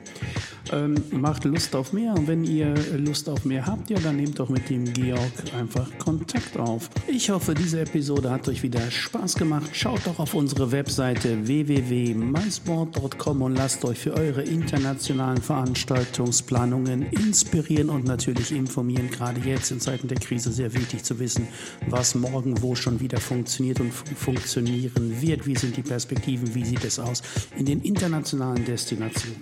Ähm, 0.72 0.94
macht 1.10 1.44
Lust 1.44 1.74
auf 1.74 1.92
mehr 1.92 2.14
und 2.14 2.28
wenn 2.28 2.44
ihr 2.44 2.74
Lust 2.96 3.28
auf 3.28 3.44
mehr 3.44 3.66
habt, 3.66 3.90
ja, 3.90 3.98
dann 3.98 4.16
nehmt 4.16 4.38
doch 4.38 4.48
mit 4.48 4.70
dem 4.70 4.84
Georg 4.92 5.32
einfach 5.58 5.88
Kontakt 5.98 6.56
auf. 6.58 6.90
Ich 7.08 7.28
hoffe, 7.30 7.54
diese 7.54 7.80
Episode 7.80 8.30
hat 8.30 8.46
euch 8.46 8.62
wieder 8.62 8.88
Spaß 8.90 9.34
gemacht. 9.34 9.70
Schaut 9.72 10.06
doch 10.06 10.20
auf 10.20 10.34
unsere 10.34 10.70
Webseite 10.70 11.46
www.mysport.com 11.46 13.42
und 13.42 13.56
lasst 13.56 13.84
euch 13.84 13.98
für 13.98 14.14
eure 14.14 14.42
internationalen 14.42 15.42
Veranstaltungsplanungen 15.50 17.10
inspirieren 17.10 17.90
und 17.90 18.04
natürlich 18.04 18.52
informieren. 18.52 19.10
Gerade 19.10 19.40
jetzt 19.40 19.72
in 19.72 19.80
Zeiten 19.80 20.06
der 20.06 20.18
Krise 20.18 20.52
sehr 20.52 20.72
wichtig 20.74 21.02
zu 21.02 21.18
wissen, 21.18 21.48
was 21.88 22.14
morgen 22.14 22.62
wo 22.62 22.76
schon 22.76 23.00
wieder 23.00 23.18
funktioniert 23.18 23.80
und 23.80 23.92
funktionieren 23.92 25.20
wird. 25.20 25.48
Wie 25.48 25.56
sind 25.56 25.76
die 25.76 25.82
Perspektiven? 25.82 26.54
Wie 26.54 26.64
sieht 26.64 26.84
es 26.84 27.00
aus 27.00 27.22
in 27.58 27.66
den 27.66 27.80
internationalen 27.80 28.64
Destinationen? 28.64 29.40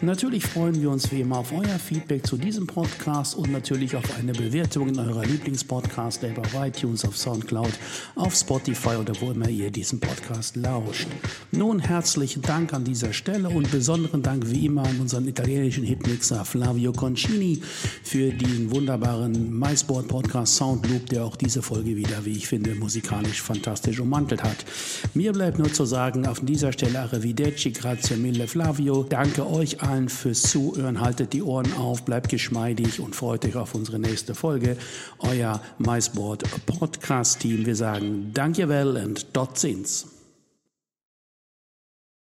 Natürlich 0.00 0.46
freuen 0.46 0.80
wir 0.80 0.90
uns 0.90 1.10
wie 1.10 1.22
immer 1.22 1.38
auf 1.38 1.52
euer 1.52 1.78
Feedback 1.80 2.24
zu 2.24 2.36
diesem 2.36 2.68
Podcast 2.68 3.34
und 3.34 3.50
natürlich 3.50 3.96
auf 3.96 4.16
eine 4.16 4.34
Bewertung 4.34 4.90
in 4.90 4.98
eurer 5.00 5.24
Lieblingspodcast-App 5.24 6.38
auf 6.38 6.54
iTunes, 6.54 7.04
auf 7.04 7.18
Soundcloud, 7.18 7.72
auf 8.14 8.32
Spotify 8.32 8.94
oder 8.94 9.12
wo 9.20 9.32
immer 9.32 9.48
ihr 9.48 9.72
diesen 9.72 9.98
Podcast 9.98 10.54
lauscht. 10.54 11.08
Nun 11.50 11.80
herzlichen 11.80 12.42
Dank 12.42 12.72
an 12.72 12.84
dieser 12.84 13.12
Stelle 13.12 13.48
und 13.48 13.68
besonderen 13.72 14.22
Dank 14.22 14.48
wie 14.48 14.66
immer 14.66 14.84
an 14.84 15.00
unseren 15.00 15.26
Italiener 15.26 15.47
italienischen 15.48 15.84
Hitmixer 15.84 16.44
Flavio 16.44 16.92
Concini 16.92 17.62
für 18.02 18.30
den 18.30 18.70
wunderbaren 18.70 19.58
MySport 19.58 20.06
Podcast 20.06 20.56
Soundloop, 20.56 21.06
der 21.08 21.24
auch 21.24 21.36
diese 21.36 21.62
Folge 21.62 21.96
wieder, 21.96 22.24
wie 22.26 22.32
ich 22.32 22.46
finde, 22.46 22.74
musikalisch 22.74 23.40
fantastisch 23.40 23.98
ummantelt 23.98 24.42
hat. 24.42 24.66
Mir 25.14 25.32
bleibt 25.32 25.58
nur 25.58 25.72
zu 25.72 25.86
sagen, 25.86 26.26
auf 26.26 26.40
dieser 26.40 26.72
Stelle 26.72 27.00
Arrivederci, 27.00 27.70
grazie 27.70 28.16
mille 28.16 28.46
Flavio. 28.46 29.04
Danke 29.04 29.48
euch 29.48 29.80
allen 29.80 30.10
fürs 30.10 30.42
Zuhören, 30.42 31.00
haltet 31.00 31.32
die 31.32 31.42
Ohren 31.42 31.72
auf, 31.74 32.04
bleibt 32.04 32.28
geschmeidig 32.28 33.00
und 33.00 33.16
freut 33.16 33.46
euch 33.46 33.56
auf 33.56 33.74
unsere 33.74 33.98
nächste 33.98 34.34
Folge. 34.34 34.76
Euer 35.20 35.62
MySport 35.78 36.44
Podcast 36.66 37.40
Team. 37.40 37.64
Wir 37.64 37.76
sagen 37.76 38.32
Danke 38.34 38.68
well 38.68 38.98
und 39.02 39.26
dort 39.32 39.58
sind's. 39.58 40.17